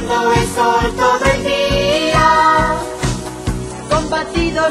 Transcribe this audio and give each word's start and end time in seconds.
Tomando 0.00 0.32
el 0.32 0.46
sol 0.48 1.30
el 1.34 1.42
día. 1.44 2.76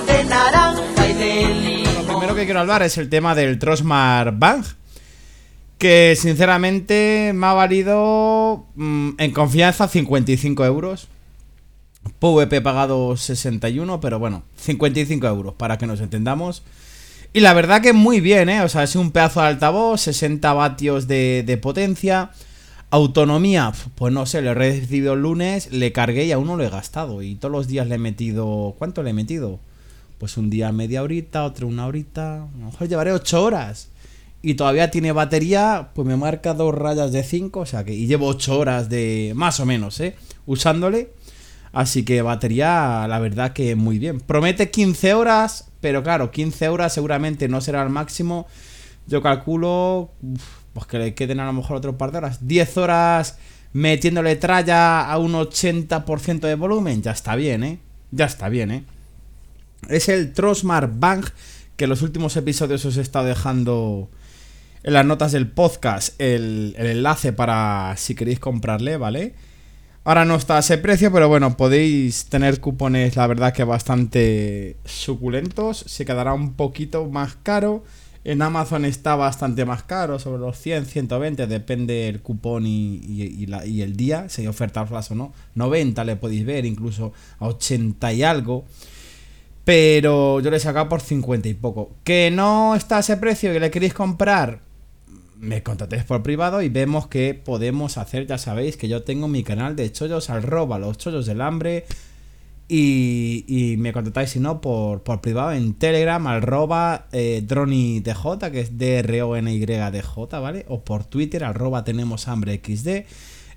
De 0.05 1.09
y 1.09 1.13
de 1.13 1.83
Lo 1.95 2.03
primero 2.03 2.35
que 2.35 2.45
quiero 2.45 2.59
hablar 2.59 2.83
es 2.83 2.97
el 2.97 3.09
tema 3.09 3.35
del 3.35 3.59
Trosmar 3.59 4.37
Bank. 4.37 4.65
Que 5.77 6.17
sinceramente 6.19 7.31
me 7.33 7.47
ha 7.47 7.53
valido 7.53 8.65
mm, 8.75 9.11
en 9.17 9.31
confianza 9.31 9.87
55 9.87 10.65
euros. 10.65 11.07
PVP 12.19 12.57
he 12.57 12.61
pagado 12.61 13.15
61, 13.15 14.01
pero 14.01 14.19
bueno, 14.19 14.43
55 14.57 15.27
euros 15.27 15.53
para 15.55 15.77
que 15.77 15.87
nos 15.87 16.01
entendamos. 16.01 16.63
Y 17.31 17.39
la 17.39 17.53
verdad 17.53 17.81
que 17.81 17.93
muy 17.93 18.19
bien, 18.19 18.49
¿eh? 18.49 18.61
O 18.61 18.69
sea, 18.69 18.83
es 18.83 18.95
un 18.95 19.11
pedazo 19.11 19.41
de 19.41 19.47
altavoz, 19.47 20.01
60 20.01 20.51
vatios 20.53 21.07
de 21.07 21.59
potencia. 21.61 22.31
Autonomía, 22.91 23.71
pues 23.95 24.11
no 24.11 24.25
sé, 24.25 24.41
lo 24.41 24.51
he 24.51 24.53
recibido 24.55 25.13
el 25.13 25.21
lunes, 25.21 25.71
le 25.71 25.91
cargué 25.91 26.25
y 26.25 26.31
aún 26.31 26.47
no 26.47 26.57
lo 26.57 26.63
he 26.63 26.69
gastado. 26.69 27.21
Y 27.21 27.35
todos 27.35 27.51
los 27.51 27.67
días 27.67 27.87
le 27.87 27.95
he 27.95 27.99
metido. 27.99 28.75
¿Cuánto 28.79 29.03
le 29.03 29.11
he 29.11 29.13
metido? 29.13 29.59
Pues 30.17 30.37
un 30.37 30.49
día 30.49 30.71
media 30.71 31.03
horita, 31.03 31.45
otro 31.45 31.67
una 31.67 31.85
horita. 31.85 32.43
A 32.43 32.57
lo 32.57 32.65
mejor 32.65 32.87
llevaré 32.87 33.11
8 33.11 33.43
horas. 33.43 33.89
Y 34.41 34.55
todavía 34.55 34.89
tiene 34.89 35.11
batería, 35.11 35.89
pues 35.93 36.07
me 36.07 36.15
marca 36.15 36.53
dos 36.53 36.73
rayas 36.73 37.11
de 37.11 37.23
5. 37.23 37.59
O 37.59 37.65
sea 37.67 37.85
que. 37.85 37.93
Y 37.93 38.07
llevo 38.07 38.27
8 38.27 38.57
horas 38.57 38.89
de. 38.89 39.33
Más 39.35 39.59
o 39.59 39.67
menos, 39.67 39.99
¿eh? 39.99 40.15
Usándole. 40.47 41.13
Así 41.71 42.03
que 42.03 42.23
batería, 42.23 43.05
la 43.07 43.19
verdad 43.19 43.53
que 43.53 43.75
muy 43.75 43.99
bien. 43.99 44.19
Promete 44.19 44.71
15 44.71 45.13
horas, 45.13 45.69
pero 45.81 46.01
claro, 46.01 46.31
15 46.31 46.69
horas 46.69 46.93
seguramente 46.93 47.47
no 47.47 47.61
será 47.61 47.83
el 47.83 47.89
máximo. 47.89 48.47
Yo 49.05 49.21
calculo 49.21 50.11
pues 50.73 50.85
que 50.87 50.99
le 50.99 51.13
queden 51.13 51.39
a 51.39 51.45
lo 51.45 51.53
mejor 51.53 51.77
otro 51.77 51.97
par 51.97 52.11
de 52.11 52.19
horas. 52.19 52.47
10 52.47 52.77
horas 52.77 53.37
metiéndole 53.73 54.35
tralla 54.35 55.09
a 55.09 55.17
un 55.17 55.33
80% 55.33 56.39
de 56.39 56.55
volumen, 56.55 57.01
ya 57.01 57.11
está 57.11 57.35
bien, 57.35 57.63
¿eh? 57.63 57.79
Ya 58.11 58.25
está 58.25 58.49
bien, 58.49 58.71
¿eh? 58.71 58.83
Es 59.87 60.09
el 60.09 60.33
Trosmar 60.33 60.91
Bank 60.99 61.27
que 61.75 61.85
en 61.85 61.89
los 61.89 62.01
últimos 62.01 62.35
episodios 62.35 62.83
os 62.85 62.97
he 62.97 63.01
estado 63.01 63.25
dejando 63.25 64.09
en 64.83 64.93
las 64.93 65.05
notas 65.05 65.31
del 65.31 65.47
podcast 65.47 66.19
el, 66.19 66.75
el 66.77 66.87
enlace 66.87 67.31
para 67.31 67.93
si 67.97 68.15
queréis 68.15 68.39
comprarle, 68.39 68.97
¿vale? 68.97 69.33
Ahora 70.03 70.25
no 70.25 70.35
está 70.35 70.57
a 70.57 70.59
ese 70.59 70.77
precio, 70.77 71.11
pero 71.11 71.29
bueno, 71.29 71.55
podéis 71.55 72.25
tener 72.25 72.59
cupones, 72.59 73.15
la 73.15 73.27
verdad 73.27 73.53
que 73.53 73.63
bastante 73.63 74.77
suculentos. 74.85 75.83
Se 75.87 76.05
quedará 76.05 76.33
un 76.33 76.53
poquito 76.53 77.05
más 77.09 77.35
caro. 77.43 77.83
En 78.23 78.41
Amazon 78.41 78.83
está 78.83 79.15
bastante 79.15 79.63
más 79.63 79.83
caro, 79.83 80.19
sobre 80.19 80.39
los 80.39 80.57
100, 80.59 80.85
120, 80.85 81.47
depende 81.47 82.09
el 82.09 82.21
cupón 82.21 82.65
y, 82.65 83.45
el 83.47 83.95
día, 83.95 84.27
si 84.27 84.41
hay 84.41 84.47
ofertas 84.47 84.89
flash 84.89 85.11
o 85.11 85.15
no. 85.15 85.33
90 85.55 86.03
le 86.03 86.15
podéis 86.17 86.45
ver, 86.45 86.65
incluso 86.65 87.13
a 87.39 87.47
80 87.47 88.13
y 88.13 88.23
algo. 88.23 88.65
Pero 89.63 90.41
yo 90.41 90.51
le 90.51 90.57
he 90.57 90.59
sacado 90.59 90.89
por 90.89 90.99
50 90.99 91.47
y 91.47 91.53
poco. 91.53 91.91
Que 92.03 92.29
no 92.31 92.75
está 92.75 92.97
a 92.97 92.99
ese 92.99 93.17
precio 93.17 93.53
que 93.53 93.59
le 93.59 93.71
queréis 93.71 93.93
comprar, 93.93 94.61
me 95.39 95.63
contactéis 95.63 96.03
por 96.03 96.21
privado 96.21 96.61
y 96.61 96.69
vemos 96.69 97.07
que 97.07 97.33
podemos 97.33 97.97
hacer, 97.97 98.27
ya 98.27 98.37
sabéis 98.37 98.75
que 98.75 98.89
yo 98.89 99.03
tengo 99.03 99.29
mi 99.29 99.43
canal 99.43 99.75
de 99.75 99.91
chollos 99.91 100.29
al 100.29 100.43
roba, 100.43 100.77
los 100.77 100.97
chollos 100.97 101.25
del 101.25 101.41
hambre. 101.41 101.85
Y, 102.71 103.75
me 103.79 103.91
contactáis 103.93 104.29
si 104.29 104.39
no 104.39 104.61
por, 104.61 105.01
por 105.01 105.21
privado 105.21 105.53
en 105.53 105.73
Telegram, 105.73 106.25
al 106.27 106.43
roba 106.43 107.07
eh, 107.11 107.43
DronyDJ, 107.43 108.51
que 108.51 108.59
es 108.61 108.77
D-R-O-N-Y-D-J, 108.77 110.39
¿vale? 110.39 110.65
O 110.69 110.81
por 110.83 111.03
Twitter, 111.03 111.43
al 111.43 111.55
roba 111.55 111.83
tenemos 111.83 112.27
hambre 112.27 112.61
XD, 112.63 113.05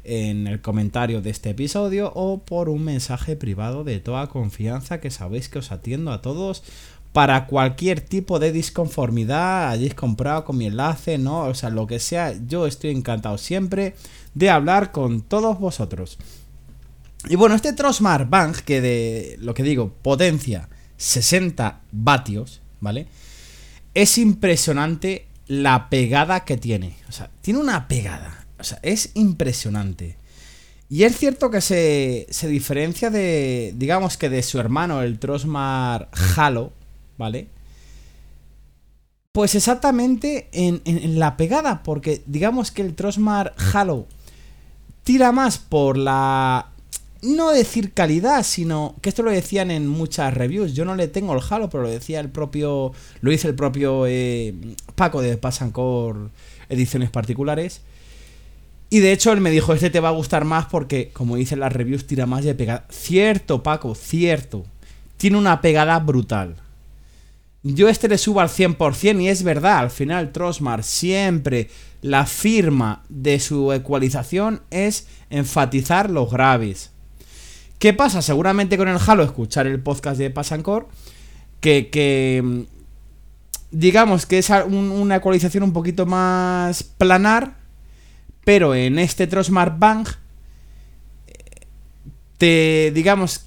en 0.05 0.47
el 0.47 0.63
comentario 0.63 1.21
de 1.21 1.29
este 1.29 1.51
episodio, 1.51 2.11
o 2.15 2.43
por 2.43 2.71
un 2.71 2.85
mensaje 2.85 3.37
privado 3.37 3.85
de 3.85 4.01
toda 4.01 4.29
confianza 4.29 4.99
que 4.99 5.11
sabéis 5.11 5.51
que 5.51 5.59
os 5.59 5.73
atiendo 5.73 6.11
a 6.11 6.23
todos 6.23 6.63
para 7.13 7.47
cualquier 7.47 8.01
tipo 8.01 8.39
de 8.39 8.53
disconformidad 8.53 9.69
hayáis 9.69 9.95
comprado 9.95 10.45
con 10.45 10.57
mi 10.57 10.67
enlace, 10.67 11.19
¿no? 11.19 11.43
O 11.43 11.55
sea, 11.55 11.69
lo 11.69 11.87
que 11.87 11.99
sea, 11.99 12.35
yo 12.49 12.67
estoy 12.67 12.91
encantado 12.91 13.37
siempre 13.37 13.95
de 14.35 14.49
hablar 14.49 14.93
con 14.93 15.21
todos 15.21 15.59
vosotros. 15.61 16.19
Y 17.29 17.37
bueno, 17.37 17.55
este 17.55 17.73
Trosmar 17.73 18.29
Bank, 18.29 18.59
que 18.59 18.81
de 18.81 19.37
lo 19.41 19.55
que 19.55 19.63
digo, 19.63 19.93
potencia 20.03 20.69
60 20.97 21.81
vatios, 21.93 22.61
¿vale? 22.81 23.07
Es 23.95 24.19
impresionante 24.19 25.27
la 25.47 25.89
pegada 25.89 26.45
que 26.45 26.57
tiene. 26.57 26.97
O 27.09 27.13
sea, 27.13 27.31
tiene 27.41 27.61
una 27.61 27.87
pegada. 27.89 28.47
O 28.59 28.65
sea, 28.65 28.79
es 28.83 29.11
impresionante. 29.15 30.17
Y 30.89 31.05
es 31.05 31.17
cierto 31.17 31.51
que 31.51 31.61
se, 31.61 32.27
se 32.31 32.49
diferencia 32.49 33.09
de, 33.11 33.73
digamos 33.77 34.17
que 34.17 34.29
de 34.29 34.43
su 34.43 34.59
hermano, 34.59 35.03
el 35.03 35.19
Trosmar 35.19 36.11
Halo, 36.37 36.73
¿vale? 37.19 37.49
Pues 39.33 39.55
exactamente 39.55 40.49
en, 40.53 40.83
en- 40.85 40.99
en 40.99 41.19
la 41.19 41.37
pegada, 41.39 41.83
porque 41.83 42.23
digamos 42.27 42.71
que 42.71 42.83
el 42.83 42.95
Trosmar 42.95 43.55
Halo 43.73 44.07
tira 45.05 45.33
más 45.33 45.57
por 45.59 45.97
la... 45.97 46.72
No 47.23 47.53
decir 47.53 47.93
calidad, 47.93 48.43
sino 48.43 48.97
que 49.01 49.09
esto 49.09 49.23
lo 49.23 49.31
decían 49.31 49.71
en 49.71 49.87
muchas 49.87 50.35
reviews. 50.35 50.75
Yo 50.75 50.85
no 50.85 50.97
le 50.97 51.09
tengo 51.09 51.35
el 51.35 51.43
Halo, 51.49 51.71
pero 51.71 51.85
lo 51.85 51.89
decía 51.89 52.21
el 52.21 52.29
propio... 52.31 52.93
Lo 53.21 53.31
dice 53.31 53.49
el 53.49 53.55
propio 53.55 54.07
eh, 54.07 54.55
Paco 54.97 55.23
de 55.23 55.37
Pasancor 55.37 56.31
Ediciones 56.69 57.11
Particulares. 57.11 57.83
Y 58.91 59.01
de 59.01 59.13
hecho 59.13 59.33
él 59.33 59.41
me 59.41 59.51
dijo, 59.51 59.73
este 59.73 59.89
te 59.89 60.01
va 60.01 60.11
a 60.11 60.13
gustar 60.13 60.45
más 60.45 60.67
porque, 60.67 61.11
como 61.13 61.37
dicen 61.37 61.61
las 61.61 61.73
reviews, 61.73 62.07
tira 62.07 62.27
más 62.27 62.45
de 62.45 62.55
pegada. 62.55 62.87
Cierto, 62.91 63.63
Paco, 63.63 63.95
cierto. 63.95 64.65
Tiene 65.17 65.39
una 65.39 65.63
pegada 65.63 65.99
brutal. 66.01 66.57
Yo 67.63 67.89
este 67.89 68.09
le 68.09 68.19
subo 68.19 68.41
al 68.41 68.49
100% 68.49 69.23
y 69.23 69.29
es 69.29 69.45
verdad, 69.45 69.79
al 69.79 69.91
final 69.91 70.33
Trosmar 70.33 70.83
siempre 70.83 71.71
la 72.01 72.27
firma 72.27 73.05
de 73.09 73.39
su 73.39 73.73
ecualización 73.73 74.63
es 74.71 75.07
enfatizar 75.31 76.11
los 76.11 76.31
graves. 76.31 76.92
¿Qué 77.83 77.93
pasa? 77.93 78.23
Seguramente 78.23 78.79
con 78.79 78.87
el 78.87 78.97
Halo 79.05 79.25
escuchar 79.25 79.67
el 79.67 79.81
podcast 79.81 80.17
de 80.17 80.31
Pasancor 80.31 80.87
que, 81.59 81.91
que 81.91 82.41
mm, 82.41 82.61
digamos 83.73 84.25
que 84.25 84.39
es 84.39 84.51
una 84.51 85.17
ecualización 85.17 85.65
un 85.65 85.73
poquito 85.73 86.07
más 86.07 86.85
planar, 86.85 87.57
pero 88.45 88.77
en 88.77 89.01
este 89.01 89.27
Trosmar 89.27 89.81
Bang 89.81 90.07
eh, 91.27 91.33
te 92.39 92.93
digamos 92.95 93.47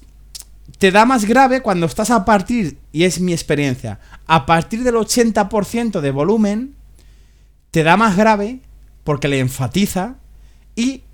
te 0.76 0.90
da 0.90 1.06
más 1.06 1.24
grave 1.24 1.62
cuando 1.62 1.86
estás 1.86 2.10
a 2.10 2.26
partir, 2.26 2.76
y 2.92 3.04
es 3.04 3.18
mi 3.20 3.32
experiencia, 3.32 4.00
a 4.26 4.44
partir 4.44 4.82
del 4.84 4.96
80% 4.96 6.02
de 6.02 6.10
volumen, 6.10 6.74
te 7.70 7.82
da 7.82 7.96
más 7.96 8.18
grave 8.18 8.60
porque 9.02 9.28
le 9.28 9.38
enfatiza 9.38 10.16
y 10.74 11.04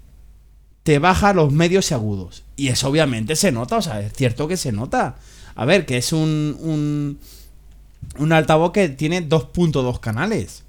te 0.82 0.98
baja 0.98 1.32
los 1.32 1.52
medios 1.52 1.90
y 1.90 1.94
agudos. 1.94 2.44
Y 2.56 2.68
eso 2.68 2.88
obviamente 2.88 3.36
se 3.36 3.52
nota, 3.52 3.76
o 3.76 3.82
sea, 3.82 4.00
es 4.00 4.12
cierto 4.12 4.48
que 4.48 4.56
se 4.56 4.72
nota. 4.72 5.16
A 5.54 5.64
ver, 5.64 5.86
que 5.86 5.98
es 5.98 6.12
un, 6.12 7.18
un, 8.18 8.32
altavoz 8.32 8.72
que 8.72 8.88
tiene 8.88 9.28
2.2 9.28 10.00
canales. 10.00 10.64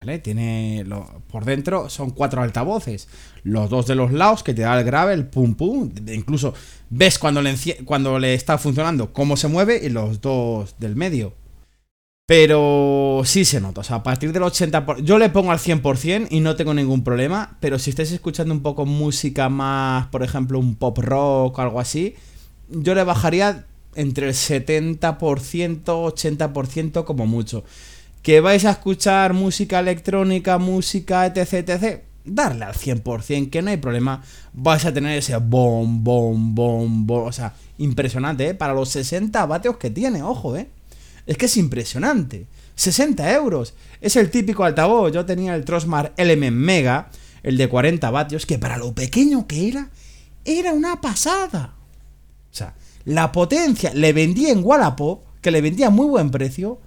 ¿Vale? 0.00 0.20
Tiene 0.20 0.86
por 1.28 1.44
dentro 1.44 1.90
son 1.90 2.10
cuatro 2.10 2.42
altavoces. 2.42 3.08
Los 3.42 3.68
dos 3.68 3.86
de 3.86 3.96
los 3.96 4.12
lados 4.12 4.44
que 4.44 4.54
te 4.54 4.62
da 4.62 4.78
el 4.78 4.84
grave, 4.84 5.12
el 5.12 5.26
pum 5.26 5.54
pum. 5.54 5.90
Incluso 6.06 6.54
ves 6.88 7.18
cuando 7.18 7.42
le, 7.42 7.56
cuando 7.84 8.18
le 8.18 8.34
está 8.34 8.58
funcionando 8.58 9.12
cómo 9.12 9.36
se 9.36 9.48
mueve 9.48 9.80
y 9.82 9.88
los 9.88 10.20
dos 10.20 10.76
del 10.78 10.94
medio. 10.94 11.34
Pero 12.28 13.22
sí 13.24 13.46
se 13.46 13.58
nota, 13.58 13.80
o 13.80 13.84
sea, 13.84 13.96
a 13.96 14.02
partir 14.02 14.34
del 14.34 14.42
80%, 14.42 14.84
por- 14.84 15.02
yo 15.02 15.18
le 15.18 15.30
pongo 15.30 15.50
al 15.50 15.58
100% 15.58 16.26
y 16.30 16.40
no 16.40 16.56
tengo 16.56 16.74
ningún 16.74 17.02
problema, 17.02 17.56
pero 17.58 17.78
si 17.78 17.88
estáis 17.88 18.12
escuchando 18.12 18.52
un 18.52 18.60
poco 18.60 18.84
música 18.84 19.48
más, 19.48 20.08
por 20.08 20.22
ejemplo, 20.22 20.58
un 20.58 20.74
pop 20.74 20.98
rock 20.98 21.58
o 21.58 21.62
algo 21.62 21.80
así, 21.80 22.16
yo 22.68 22.94
le 22.94 23.02
bajaría 23.02 23.64
entre 23.94 24.28
el 24.28 24.34
70%, 24.34 26.04
80% 26.04 27.06
como 27.06 27.26
mucho. 27.26 27.64
que 28.22 28.40
vais 28.40 28.64
a 28.66 28.72
escuchar 28.72 29.32
música 29.32 29.80
electrónica, 29.80 30.58
música, 30.58 31.24
etc, 31.26 31.54
etc, 31.70 32.02
darle 32.26 32.64
al 32.66 32.74
100%, 32.74 33.48
que 33.50 33.62
no 33.62 33.70
hay 33.70 33.78
problema, 33.78 34.22
vais 34.52 34.84
a 34.84 34.92
tener 34.92 35.16
ese 35.16 35.36
bom, 35.38 36.04
bom, 36.04 36.54
bom, 36.54 37.06
bom, 37.06 37.26
o 37.26 37.32
sea, 37.32 37.54
impresionante, 37.78 38.48
¿eh? 38.48 38.54
Para 38.54 38.74
los 38.74 38.90
60 38.90 39.46
vatios 39.46 39.78
que 39.78 39.88
tiene, 39.90 40.22
ojo, 40.22 40.56
¿eh? 40.56 40.68
Es 41.28 41.36
que 41.36 41.44
es 41.44 41.58
impresionante. 41.58 42.46
60 42.74 43.34
euros. 43.34 43.74
Es 44.00 44.16
el 44.16 44.30
típico 44.30 44.64
altavoz. 44.64 45.12
Yo 45.12 45.26
tenía 45.26 45.54
el 45.54 45.64
Trosmar 45.66 46.14
Element 46.16 46.56
Mega, 46.56 47.10
el 47.42 47.58
de 47.58 47.68
40 47.68 48.10
vatios, 48.10 48.46
que 48.46 48.58
para 48.58 48.78
lo 48.78 48.94
pequeño 48.94 49.46
que 49.46 49.68
era, 49.68 49.90
era 50.46 50.72
una 50.72 51.02
pasada. 51.02 51.74
O 52.50 52.54
sea, 52.54 52.74
la 53.04 53.30
potencia 53.30 53.92
le 53.92 54.14
vendía 54.14 54.50
en 54.50 54.64
Wallapop, 54.64 55.22
que 55.42 55.50
le 55.50 55.60
vendía 55.60 55.88
a 55.88 55.90
muy 55.90 56.06
buen 56.06 56.30
precio. 56.30 56.80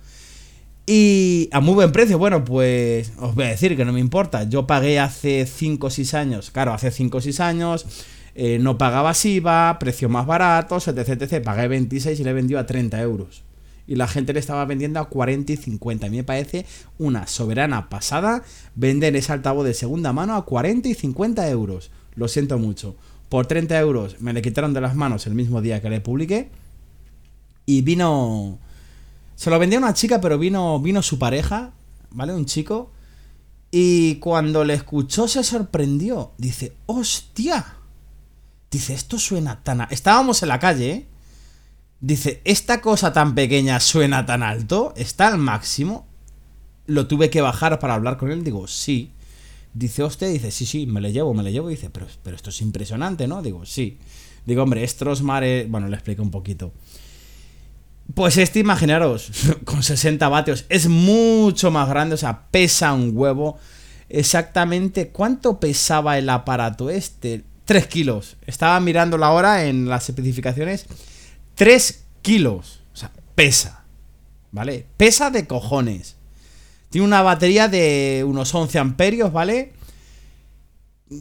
Y 0.87 1.47
a 1.51 1.59
muy 1.59 1.75
buen 1.75 1.91
precio, 1.91 2.17
bueno, 2.17 2.43
pues 2.43 3.13
os 3.19 3.35
voy 3.35 3.45
a 3.45 3.49
decir 3.49 3.77
que 3.77 3.85
no 3.85 3.93
me 3.93 3.99
importa. 3.99 4.45
Yo 4.45 4.65
pagué 4.65 4.99
hace 4.99 5.45
5 5.45 5.85
o 5.85 5.89
6 5.91 6.13
años, 6.15 6.49
claro, 6.49 6.73
hace 6.73 6.89
5 6.89 7.19
o 7.19 7.21
6 7.21 7.39
años, 7.41 7.85
eh, 8.33 8.57
no 8.59 8.79
pagaba 8.79 9.13
SIVA, 9.13 9.77
precio 9.77 10.09
más 10.09 10.25
barato, 10.25 10.77
etc, 10.77 11.07
etc. 11.21 11.43
Pagué 11.43 11.67
26 11.67 12.19
y 12.19 12.23
le 12.23 12.33
vendió 12.33 12.57
a 12.57 12.65
30 12.65 12.99
euros. 13.03 13.43
Y 13.87 13.95
la 13.95 14.07
gente 14.07 14.33
le 14.33 14.39
estaba 14.39 14.65
vendiendo 14.65 14.99
a 14.99 15.09
40 15.09 15.53
y 15.53 15.57
50. 15.57 16.07
A 16.07 16.09
mí 16.09 16.17
me 16.17 16.23
parece 16.23 16.65
una 16.97 17.27
soberana 17.27 17.89
pasada 17.89 18.43
vender 18.75 19.15
ese 19.15 19.31
altavoz 19.31 19.65
de 19.65 19.73
segunda 19.73 20.13
mano 20.13 20.35
a 20.35 20.45
40 20.45 20.87
y 20.89 20.93
50 20.93 21.49
euros. 21.49 21.91
Lo 22.15 22.27
siento 22.27 22.57
mucho. 22.57 22.95
Por 23.29 23.45
30 23.45 23.79
euros 23.79 24.21
me 24.21 24.33
le 24.33 24.41
quitaron 24.41 24.73
de 24.73 24.81
las 24.81 24.95
manos 24.95 25.27
el 25.27 25.35
mismo 25.35 25.61
día 25.61 25.81
que 25.81 25.89
le 25.89 26.01
publiqué. 26.01 26.49
Y 27.65 27.81
vino 27.81 28.59
se 29.41 29.49
lo 29.49 29.57
vendía 29.57 29.79
a 29.79 29.81
una 29.81 29.95
chica, 29.95 30.21
pero 30.21 30.37
vino, 30.37 30.79
vino 30.79 31.01
su 31.01 31.17
pareja, 31.17 31.71
¿vale? 32.11 32.31
Un 32.31 32.45
chico. 32.45 32.91
Y 33.71 34.17
cuando 34.17 34.63
le 34.63 34.75
escuchó 34.75 35.27
se 35.27 35.43
sorprendió. 35.43 36.33
Dice, 36.37 36.75
hostia. 36.85 37.77
Dice, 38.69 38.93
esto 38.93 39.17
suena 39.17 39.63
tan... 39.63 39.87
Estábamos 39.89 40.43
en 40.43 40.49
la 40.49 40.59
calle, 40.59 40.91
¿eh? 40.91 41.07
Dice, 42.01 42.41
esta 42.45 42.81
cosa 42.81 43.13
tan 43.13 43.35
pequeña 43.35 43.79
suena 43.79 44.25
tan 44.25 44.41
alto, 44.41 44.91
está 44.97 45.27
al 45.27 45.37
máximo. 45.37 46.07
Lo 46.87 47.05
tuve 47.05 47.29
que 47.29 47.41
bajar 47.41 47.79
para 47.79 47.93
hablar 47.93 48.17
con 48.17 48.31
él. 48.31 48.43
Digo, 48.43 48.67
sí. 48.67 49.11
Dice, 49.73 50.01
hostia, 50.01 50.27
dice, 50.27 50.49
sí, 50.49 50.65
sí, 50.65 50.87
me 50.87 50.99
le 50.99 51.13
llevo, 51.13 51.33
me 51.35 51.43
le 51.43 51.51
llevo. 51.51 51.69
Dice, 51.69 51.91
pero, 51.91 52.07
pero 52.23 52.35
esto 52.35 52.49
es 52.49 52.59
impresionante, 52.61 53.27
¿no? 53.27 53.43
Digo, 53.43 53.65
sí. 53.65 53.99
Digo, 54.47 54.63
hombre, 54.63 54.85
Strosmar, 54.87 55.43
bueno, 55.67 55.87
le 55.87 55.95
explico 55.95 56.23
un 56.23 56.31
poquito. 56.31 56.73
Pues 58.15 58.35
este, 58.37 58.59
imaginaros, 58.59 59.29
con 59.63 59.83
60 59.83 60.27
vatios, 60.27 60.65
es 60.69 60.87
mucho 60.87 61.69
más 61.69 61.87
grande, 61.87 62.15
o 62.15 62.17
sea, 62.17 62.47
pesa 62.49 62.93
un 62.93 63.15
huevo. 63.15 63.59
Exactamente, 64.09 65.09
¿cuánto 65.09 65.59
pesaba 65.59 66.17
el 66.17 66.29
aparato 66.29 66.89
este? 66.89 67.43
3 67.65 67.85
kilos. 67.87 68.37
Estaba 68.47 68.79
mirando 68.79 69.19
la 69.19 69.29
hora 69.29 69.65
en 69.65 69.87
las 69.87 70.09
especificaciones. 70.09 70.87
3 71.55 72.05
kilos. 72.21 72.81
O 72.93 72.97
sea, 72.97 73.11
pesa. 73.35 73.83
¿Vale? 74.51 74.85
Pesa 74.97 75.31
de 75.31 75.47
cojones. 75.47 76.17
Tiene 76.89 77.07
una 77.07 77.21
batería 77.21 77.69
de 77.69 78.25
unos 78.27 78.53
11 78.53 78.79
amperios, 78.79 79.31
¿vale? 79.31 79.71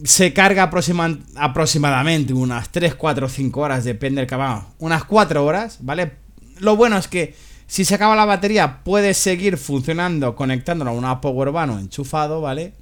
Se 0.03 0.33
carga 0.33 0.63
aproximadamente 0.63 2.33
unas 2.33 2.69
3, 2.69 2.95
4, 2.95 3.29
5 3.29 3.59
horas, 3.61 3.83
depende 3.85 4.19
del 4.19 4.27
caballo. 4.27 4.65
Unas 4.79 5.05
4 5.05 5.45
horas, 5.45 5.77
¿vale? 5.79 6.13
Lo 6.59 6.75
bueno 6.75 6.97
es 6.97 7.07
que 7.07 7.35
si 7.67 7.85
se 7.85 7.95
acaba 7.95 8.17
la 8.17 8.25
batería 8.25 8.83
puedes 8.83 9.17
seguir 9.17 9.57
funcionando 9.57 10.35
conectándolo 10.35 10.91
a 10.91 10.93
una 10.93 11.21
power 11.21 11.47
urbano 11.47 11.79
enchufado, 11.79 12.41
¿vale? 12.41 12.73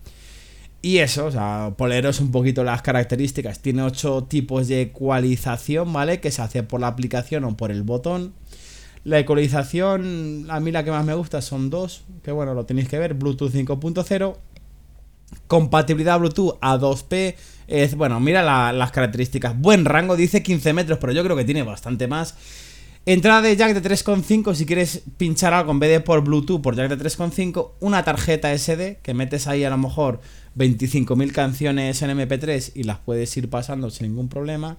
Y 0.82 1.00
eso, 1.00 1.26
o 1.26 1.32
sea, 1.32 1.74
poleros 1.78 2.22
un 2.22 2.32
poquito 2.32 2.64
las 2.64 2.82
características. 2.82 3.60
Tiene 3.60 3.84
8 3.84 4.28
tipos 4.30 4.70
de 4.70 4.82
ecualización, 4.82 5.92
¿vale? 5.92 6.22
Que 6.22 6.32
se 6.32 6.42
hace 6.42 6.64
por 6.64 6.80
la 6.80 6.88
aplicación 6.88 7.44
o 7.44 7.58
por 7.58 7.72
el 7.72 7.84
botón. 7.84 8.34
La 9.04 9.20
ecualización, 9.20 10.48
a 10.50 10.60
mí 10.60 10.72
la 10.72 10.84
que 10.84 10.92
más 10.92 11.06
me 11.06 11.14
gusta 11.14 11.42
son 11.42 11.70
dos, 11.70 12.04
que 12.24 12.32
bueno, 12.32 12.54
lo 12.54 12.66
tenéis 12.66 12.88
que 12.88 13.00
ver, 13.00 13.14
Bluetooth 13.14 13.52
5.0. 13.52 14.38
Compatibilidad 15.48 16.18
Bluetooth 16.18 16.58
a 16.62 16.78
2P. 16.78 17.36
Es, 17.68 17.96
bueno, 17.96 18.20
mira 18.20 18.72
las 18.72 18.92
características. 18.92 19.60
Buen 19.60 19.86
rango, 19.86 20.16
dice 20.16 20.42
15 20.42 20.74
metros, 20.74 20.98
pero 21.00 21.12
yo 21.14 21.24
creo 21.24 21.36
que 21.36 21.44
tiene 21.44 21.64
bastante 21.64 22.08
más. 22.08 22.36
Entrada 23.06 23.42
de 23.42 23.56
jack 23.56 23.74
de 23.74 23.90
3.5 23.90 24.54
si 24.54 24.66
quieres 24.66 25.04
pinchar 25.18 25.54
algo 25.54 25.72
en 25.72 25.80
vez 25.80 25.90
de 25.90 26.00
por 26.00 26.22
Bluetooth, 26.22 26.62
por 26.62 26.76
jack 26.76 26.90
de 26.90 26.98
3.5, 26.98 27.72
una 27.80 28.04
tarjeta 28.04 28.56
SD 28.56 29.00
que 29.02 29.14
metes 29.14 29.48
ahí 29.48 29.64
a 29.64 29.70
lo 29.70 29.78
mejor 29.78 30.20
25.000 30.60 31.32
canciones 31.32 32.02
en 32.02 32.12
MP3 32.12 32.74
y 32.76 32.84
las 32.84 33.00
puedes 33.00 33.36
ir 33.38 33.50
pasando 33.50 33.90
sin 33.90 34.10
ningún 34.10 34.30
problema. 34.30 34.78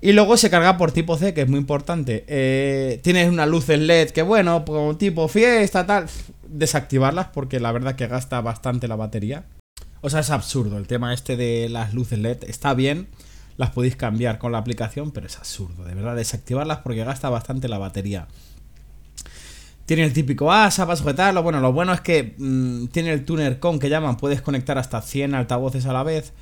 Y 0.00 0.12
luego 0.12 0.36
se 0.36 0.48
carga 0.48 0.78
por 0.78 0.92
tipo 0.92 1.16
C, 1.18 1.34
que 1.34 1.42
es 1.42 1.48
muy 1.48 1.58
importante. 1.58 2.24
Eh, 2.26 3.00
tienes 3.02 3.28
unas 3.28 3.48
luces 3.48 3.78
LED 3.78 4.10
que 4.10 4.22
bueno, 4.22 4.64
como 4.64 4.96
tipo 4.96 5.28
fiesta, 5.28 5.86
tal. 5.86 6.06
Desactivarlas 6.48 7.28
porque 7.28 7.60
la 7.60 7.72
verdad 7.72 7.96
que 7.96 8.06
gasta 8.06 8.40
bastante 8.40 8.88
la 8.88 8.96
batería. 8.96 9.44
O 10.00 10.08
sea, 10.10 10.20
es 10.20 10.30
absurdo 10.30 10.78
el 10.78 10.86
tema 10.86 11.12
este 11.12 11.36
de 11.36 11.68
las 11.68 11.92
luces 11.92 12.18
LED. 12.18 12.44
Está 12.44 12.74
bien 12.74 13.08
las 13.56 13.70
podéis 13.70 13.96
cambiar 13.96 14.38
con 14.38 14.52
la 14.52 14.58
aplicación, 14.58 15.10
pero 15.10 15.26
es 15.26 15.36
absurdo, 15.36 15.84
de 15.84 15.94
verdad, 15.94 16.16
desactivarlas 16.16 16.78
porque 16.78 17.04
gasta 17.04 17.28
bastante 17.28 17.68
la 17.68 17.78
batería. 17.78 18.26
Tiene 19.86 20.04
el 20.04 20.12
típico 20.12 20.52
ASA 20.52 20.86
para 20.86 20.96
sujetarlo. 20.96 21.42
Bueno, 21.42 21.60
lo 21.60 21.72
bueno 21.72 21.92
es 21.92 22.00
que 22.00 22.34
mm, 22.38 22.86
tiene 22.86 23.12
el 23.12 23.24
tuner 23.24 23.58
con 23.58 23.78
que 23.78 23.88
llaman, 23.88 24.16
puedes 24.16 24.40
conectar 24.42 24.78
hasta 24.78 25.02
100 25.02 25.34
altavoces 25.34 25.86
a 25.86 25.92
la 25.92 26.02
vez. 26.02 26.32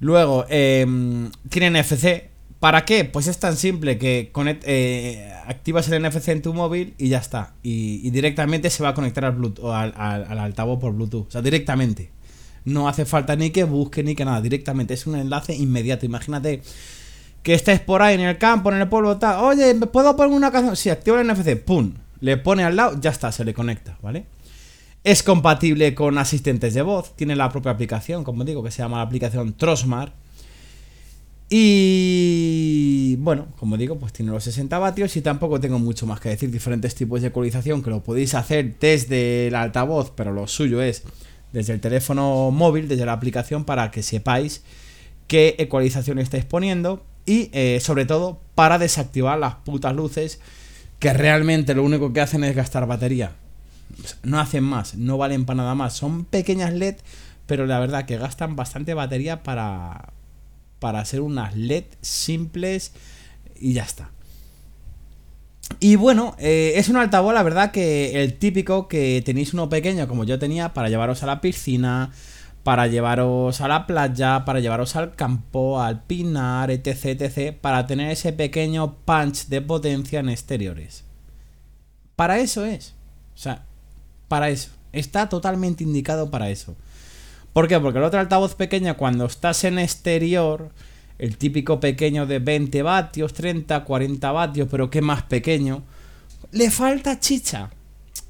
Luego, 0.00 0.44
eh, 0.48 0.86
tiene 1.48 1.80
NFC. 1.80 2.30
¿Para 2.60 2.84
qué? 2.84 3.04
Pues 3.04 3.26
es 3.26 3.38
tan 3.38 3.56
simple 3.56 3.98
que 3.98 4.32
eh, 4.64 5.32
activas 5.46 5.88
el 5.88 6.02
NFC 6.02 6.28
en 6.28 6.42
tu 6.42 6.54
móvil 6.54 6.94
y 6.98 7.08
ya 7.08 7.18
está. 7.18 7.54
Y, 7.62 8.10
directamente 8.10 8.70
se 8.70 8.82
va 8.82 8.90
a 8.90 8.94
conectar 8.94 9.24
al, 9.24 9.32
Bluetooth, 9.32 9.70
al, 9.70 9.92
al 9.96 10.38
altavoz 10.38 10.80
por 10.80 10.92
Bluetooth. 10.94 11.28
O 11.28 11.30
sea, 11.30 11.42
directamente. 11.42 12.10
No 12.64 12.88
hace 12.88 13.04
falta 13.04 13.36
ni 13.36 13.50
que 13.50 13.62
busque 13.62 14.02
ni 14.02 14.16
que 14.16 14.24
nada, 14.24 14.40
directamente 14.40 14.94
es 14.94 15.06
un 15.06 15.14
enlace 15.14 15.54
inmediato. 15.54 16.04
Imagínate 16.04 16.62
que 17.44 17.54
estés 17.54 17.78
por 17.78 18.02
ahí 18.02 18.16
en 18.16 18.22
el 18.22 18.38
campo, 18.38 18.72
en 18.72 18.80
el 18.80 18.88
pueblo, 18.88 19.18
tal. 19.18 19.44
Oye, 19.44 19.72
¿puedo 19.74 20.16
poner 20.16 20.34
una 20.34 20.50
canción? 20.50 20.74
Si 20.74 20.90
activa 20.90 21.20
el 21.20 21.28
NFC, 21.28 21.56
¡pum! 21.64 21.92
Le 22.20 22.36
pone 22.36 22.64
al 22.64 22.76
lado, 22.76 22.98
ya 23.00 23.10
está, 23.10 23.32
se 23.32 23.44
le 23.44 23.54
conecta, 23.54 23.98
¿vale? 24.02 24.26
Es 25.04 25.22
compatible 25.22 25.94
con 25.94 26.18
asistentes 26.18 26.74
de 26.74 26.82
voz, 26.82 27.14
tiene 27.14 27.36
la 27.36 27.48
propia 27.50 27.72
aplicación, 27.72 28.24
como 28.24 28.44
digo, 28.44 28.62
que 28.62 28.70
se 28.70 28.78
llama 28.78 28.98
la 28.98 29.04
aplicación 29.04 29.56
Trosmar. 29.56 30.12
Y 31.48 33.14
bueno, 33.20 33.46
como 33.56 33.76
digo, 33.76 33.96
pues 33.98 34.12
tiene 34.12 34.32
los 34.32 34.42
60 34.42 34.78
vatios 34.78 35.16
y 35.16 35.20
tampoco 35.20 35.60
tengo 35.60 35.78
mucho 35.78 36.06
más 36.06 36.18
que 36.18 36.30
decir. 36.30 36.50
Diferentes 36.50 36.96
tipos 36.96 37.22
de 37.22 37.28
ecualización 37.28 37.82
que 37.82 37.90
lo 37.90 38.02
podéis 38.02 38.34
hacer 38.34 38.78
desde 38.80 39.46
el 39.46 39.54
altavoz, 39.54 40.10
pero 40.10 40.32
lo 40.32 40.48
suyo 40.48 40.82
es 40.82 41.04
desde 41.52 41.72
el 41.72 41.80
teléfono 41.80 42.50
móvil, 42.50 42.88
desde 42.88 43.06
la 43.06 43.12
aplicación, 43.12 43.64
para 43.64 43.92
que 43.92 44.02
sepáis 44.02 44.64
qué 45.28 45.54
ecualización 45.58 46.18
estáis 46.18 46.44
poniendo 46.44 47.04
y 47.24 47.50
eh, 47.52 47.78
sobre 47.80 48.06
todo 48.06 48.40
para 48.54 48.78
desactivar 48.78 49.38
las 49.38 49.56
putas 49.56 49.94
luces 49.94 50.40
que 50.98 51.12
realmente 51.12 51.74
lo 51.74 51.82
único 51.82 52.12
que 52.12 52.20
hacen 52.20 52.44
es 52.44 52.54
gastar 52.54 52.86
batería. 52.86 53.32
No 54.22 54.40
hacen 54.40 54.64
más, 54.64 54.94
no 54.94 55.18
valen 55.18 55.44
para 55.44 55.58
nada 55.58 55.74
más. 55.74 55.94
Son 55.94 56.24
pequeñas 56.24 56.72
LED, 56.72 56.96
pero 57.46 57.66
la 57.66 57.78
verdad 57.78 58.06
que 58.06 58.18
gastan 58.18 58.56
bastante 58.56 58.94
batería 58.94 59.42
para, 59.42 60.12
para 60.78 61.00
hacer 61.00 61.20
unas 61.20 61.54
LED 61.56 61.84
simples 62.00 62.92
y 63.58 63.72
ya 63.74 63.84
está. 63.84 64.10
Y 65.80 65.96
bueno, 65.96 66.36
eh, 66.38 66.74
es 66.76 66.88
un 66.88 66.96
altavoz, 66.96 67.34
la 67.34 67.42
verdad, 67.42 67.72
que 67.72 68.22
el 68.22 68.34
típico 68.34 68.86
que 68.88 69.22
tenéis 69.24 69.52
uno 69.52 69.68
pequeño, 69.68 70.06
como 70.06 70.24
yo 70.24 70.38
tenía, 70.38 70.72
para 70.72 70.88
llevaros 70.88 71.22
a 71.22 71.26
la 71.26 71.40
piscina, 71.40 72.12
para 72.66 72.88
llevaros 72.88 73.60
a 73.60 73.68
la 73.68 73.86
playa, 73.86 74.44
para 74.44 74.58
llevaros 74.58 74.96
al 74.96 75.14
campo, 75.14 75.80
al 75.80 76.02
pinar, 76.02 76.72
etc, 76.72 77.22
etc, 77.22 77.56
para 77.56 77.86
tener 77.86 78.10
ese 78.10 78.32
pequeño 78.32 78.96
punch 79.04 79.46
de 79.46 79.62
potencia 79.62 80.18
en 80.18 80.30
exteriores. 80.30 81.04
Para 82.16 82.40
eso 82.40 82.64
es. 82.64 82.96
O 83.36 83.38
sea, 83.38 83.62
para 84.26 84.48
eso. 84.48 84.70
Está 84.92 85.28
totalmente 85.28 85.84
indicado 85.84 86.28
para 86.28 86.50
eso. 86.50 86.74
¿Por 87.52 87.68
qué? 87.68 87.78
Porque 87.78 87.98
el 88.00 88.04
otro 88.04 88.18
altavoz 88.18 88.56
pequeño, 88.56 88.96
cuando 88.96 89.26
estás 89.26 89.62
en 89.62 89.78
exterior, 89.78 90.72
el 91.20 91.36
típico 91.36 91.78
pequeño 91.78 92.26
de 92.26 92.40
20 92.40 92.82
vatios, 92.82 93.32
30, 93.32 93.84
40 93.84 94.32
vatios, 94.32 94.66
pero 94.68 94.90
que 94.90 95.02
más 95.02 95.22
pequeño, 95.22 95.84
le 96.50 96.72
falta 96.72 97.20
chicha. 97.20 97.70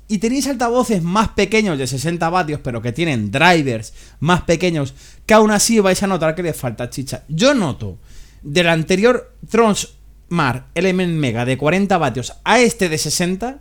Y 0.09 0.19
tenéis 0.19 0.47
altavoces 0.47 1.03
más 1.03 1.31
pequeños 1.31 1.79
de 1.79 1.87
60 1.87 2.29
vatios, 2.31 2.61
pero 2.63 2.81
que 2.81 2.93
tienen 2.93 3.31
drivers 3.31 3.93
más 4.21 4.43
pequeños, 4.43 4.95
que 5.27 5.35
aún 5.35 5.51
así 5.51 5.81
vais 5.81 6.03
a 6.03 6.07
notar 6.07 6.35
que 6.35 6.45
le 6.45 6.53
falta 6.53 6.91
chicha. 6.91 7.25
Yo 7.29 7.55
noto 7.55 7.99
del 8.43 8.69
anterior 8.69 9.35
Tronsmar 9.49 10.69
Element 10.75 11.15
Mega 11.15 11.45
de 11.45 11.59
40 11.59 11.99
vatios 11.99 12.35
a 12.45 12.61
este 12.61 12.89
de 12.89 12.99
60, 12.99 13.59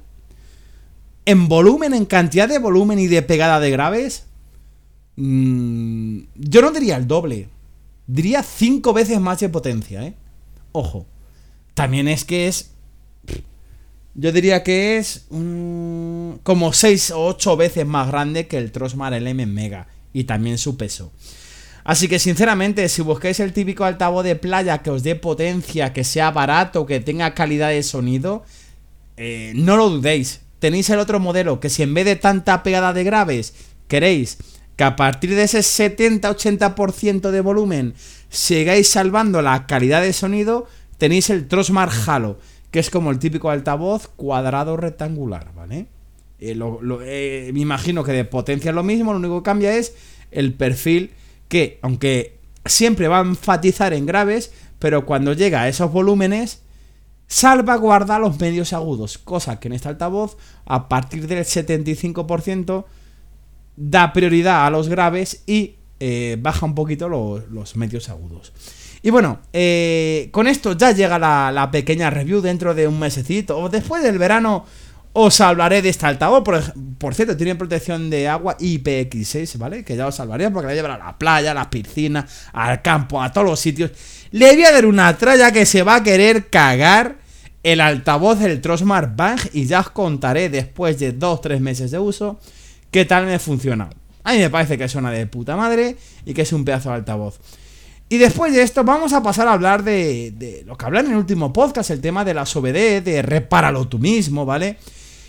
en 1.26 1.48
volumen, 1.48 1.94
en 1.94 2.06
cantidad 2.06 2.48
de 2.48 2.60
volumen 2.60 3.00
y 3.00 3.08
de 3.08 3.24
pegada 3.24 3.60
de 3.60 3.72
graves, 3.72 4.26
mm, 5.16 6.20
yo 6.36 6.62
no 6.62 6.72
diría 6.72 6.98
el 6.98 7.08
doble. 7.08 7.50
Diría 8.08 8.44
cinco 8.44 8.94
veces 8.94 9.20
más 9.20 9.40
de 9.40 9.50
potencia, 9.50 10.06
¿eh? 10.06 10.14
Ojo. 10.72 11.08
También 11.74 12.08
es 12.08 12.24
que 12.24 12.48
es... 12.48 12.72
Yo 14.16 14.32
diría 14.32 14.64
que 14.64 14.98
es 14.98 15.26
como 15.30 16.74
6 16.74 17.12
o 17.12 17.26
8 17.28 17.58
veces 17.58 17.86
más 17.86 18.08
grande 18.08 18.48
que 18.48 18.58
el 18.58 18.72
Trosmar 18.72 19.14
LM 19.14 19.46
Mega. 19.46 19.88
Y 20.14 20.24
también 20.24 20.58
su 20.58 20.78
peso. 20.78 21.12
Así 21.84 22.08
que 22.08 22.18
sinceramente, 22.18 22.88
si 22.88 23.02
buscáis 23.02 23.40
el 23.42 23.52
típico 23.52 23.84
altavoz 23.84 24.24
de 24.24 24.38
playa 24.38 24.80
que 24.80 24.90
os 24.90 25.04
dé 25.04 25.16
potencia, 25.16 25.92
que 25.92 26.06
sea 26.06 26.32
barato, 26.32 26.86
que 26.86 27.02
tenga 27.02 27.36
calidad 27.36 27.70
de 27.70 27.84
sonido, 27.84 28.44
eh, 29.18 29.52
no 29.56 29.76
lo 29.76 29.90
dudéis. 29.90 30.42
Tenéis 30.60 30.90
el 30.90 31.00
otro 31.00 31.20
modelo 31.20 31.60
que 31.60 31.70
si 31.70 31.84
en 31.84 31.94
vez 31.94 32.06
de 32.06 32.16
tanta 32.16 32.64
pegada 32.64 32.94
de 32.94 33.04
graves 33.04 33.54
queréis 33.88 34.38
que 34.78 34.84
a 34.84 34.96
partir 34.96 35.36
de 35.36 35.44
ese 35.44 35.60
70-80% 35.60 37.30
de 37.30 37.42
volumen 37.42 37.94
sigáis 38.30 38.90
salvando 38.90 39.42
la 39.42 39.68
calidad 39.68 40.02
de 40.02 40.14
sonido, 40.14 40.68
tenéis 40.98 41.30
el 41.30 41.48
Trosmar 41.48 41.90
Halo, 42.08 42.40
que 42.72 42.80
es 42.80 42.90
como 42.90 43.12
el 43.12 43.20
típico 43.20 43.50
altavoz 43.50 44.08
cuadrado 44.16 44.78
rectangular, 44.78 45.54
¿vale? 45.56 45.88
Eh, 46.40 46.60
eh, 47.04 47.52
me 47.54 47.60
imagino 47.60 48.04
que 48.04 48.12
de 48.12 48.26
potencia 48.26 48.70
es 48.70 48.76
lo 48.76 48.84
mismo, 48.84 49.14
lo 49.14 49.20
único 49.20 49.42
que 49.42 49.46
cambia 49.46 49.76
es 49.76 49.96
el 50.32 50.54
perfil 50.54 51.12
que, 51.48 51.80
aunque 51.82 52.38
siempre 52.66 53.08
va 53.08 53.20
a 53.20 53.22
enfatizar 53.22 53.94
en 53.94 54.06
graves, 54.06 54.52
pero 54.80 55.06
cuando 55.06 55.34
llega 55.34 55.62
a 55.62 55.70
esos 55.70 55.92
volúmenes, 55.92 56.62
salvaguarda 57.28 58.20
los 58.20 58.40
medios 58.40 58.74
agudos, 58.74 59.18
cosa 59.18 59.60
que 59.60 59.68
en 59.68 59.74
este 59.74 59.90
altavoz, 59.90 60.38
a 60.66 60.90
partir 60.90 61.28
del 61.28 61.46
75%, 61.46 62.86
da 63.78 64.14
prioridad 64.14 64.66
a 64.66 64.70
los 64.70 64.90
graves 64.90 65.44
y 65.48 65.76
eh, 66.00 66.38
baja 66.40 66.66
un 66.66 66.76
poquito 66.76 67.08
los, 67.10 67.76
medios 67.76 68.10
agudos. 68.10 68.54
Y 69.02 69.12
bueno, 69.12 69.40
eh, 69.54 70.30
con 70.32 70.48
esto 70.48 70.74
ya 70.74 70.92
llega 70.92 71.20
la, 71.20 71.70
pequeña 71.72 72.10
review 72.10 72.42
dentro 72.42 72.74
de 72.74 72.88
un 72.88 73.00
mesecito 73.00 73.58
o 73.58 73.70
después 73.70 74.04
del 74.04 74.18
verano 74.18 74.66
os 75.14 75.40
hablaré 75.40 75.82
de 75.82 75.90
este 75.90 76.06
altavoz. 76.06 76.44
Por, 76.98 77.16
cierto, 77.16 77.38
tiene 77.38 77.56
protección 77.56 78.10
de 78.10 78.28
agua 78.28 78.58
IPX6, 78.58 79.58
¿vale? 79.58 79.84
Que 79.86 79.96
ya 79.96 80.08
os 80.08 80.16
salvaría 80.16 80.52
porque 80.52 80.68
la 80.68 80.74
llevará 80.74 80.96
a 80.96 80.98
la 80.98 81.18
playa, 81.18 81.52
a 81.52 81.54
las 81.54 81.68
piscinas, 81.68 82.50
al 82.52 82.82
campo, 82.82 83.22
a 83.22 83.32
todos 83.32 83.48
los 83.48 83.60
sitios. 83.60 83.92
Le 84.32 84.54
voy 84.54 84.66
a 84.66 84.72
dar 84.72 84.86
una 84.86 85.18
tralla 85.18 85.52
que 85.52 85.66
se 85.66 85.84
va 85.84 85.96
a 85.96 86.04
querer 86.04 86.50
cagar 86.50 87.18
el 87.64 87.82
altavoz 87.82 88.40
del 88.40 88.60
Trosmar 88.60 89.16
Bang 89.16 89.40
y 89.54 89.66
ya 89.66 89.80
os 89.80 89.90
contaré 89.90 90.50
después 90.50 91.00
de 91.00 91.18
2-3 91.18 91.60
meses 91.60 91.92
de 91.92 92.00
uso 92.00 92.40
qué 92.92 93.06
tal 93.06 93.26
me 93.26 93.40
funciona. 93.40 93.90
A 94.26 94.34
mí 94.34 94.40
me 94.40 94.50
parece 94.50 94.78
que 94.78 94.90
suena 94.90 95.12
de 95.12 95.28
puta 95.28 95.56
madre 95.56 95.96
y 96.26 96.34
que 96.34 96.42
es 96.42 96.52
un 96.52 96.66
pedazo 96.66 96.90
de 96.90 96.96
altavoz. 96.96 97.40
Y 98.10 98.18
después 98.18 98.54
de 98.54 98.64
esto 98.64 98.84
vamos 98.84 99.14
a 99.14 99.22
pasar 99.22 99.48
a 99.48 99.54
hablar 99.54 99.84
de, 99.84 100.64
lo 100.66 100.76
que 100.76 100.86
hablé 100.86 101.02
en 101.02 101.12
el 101.12 101.18
último 101.18 101.54
podcast, 101.54 101.92
el 101.92 102.02
tema 102.02 102.26
de 102.26 102.34
las 102.34 102.56
OBD, 102.56 103.04
de 103.04 103.22
repáralo 103.22 103.88
tú 103.88 104.00
mismo, 104.00 104.44
¿vale? 104.44 104.78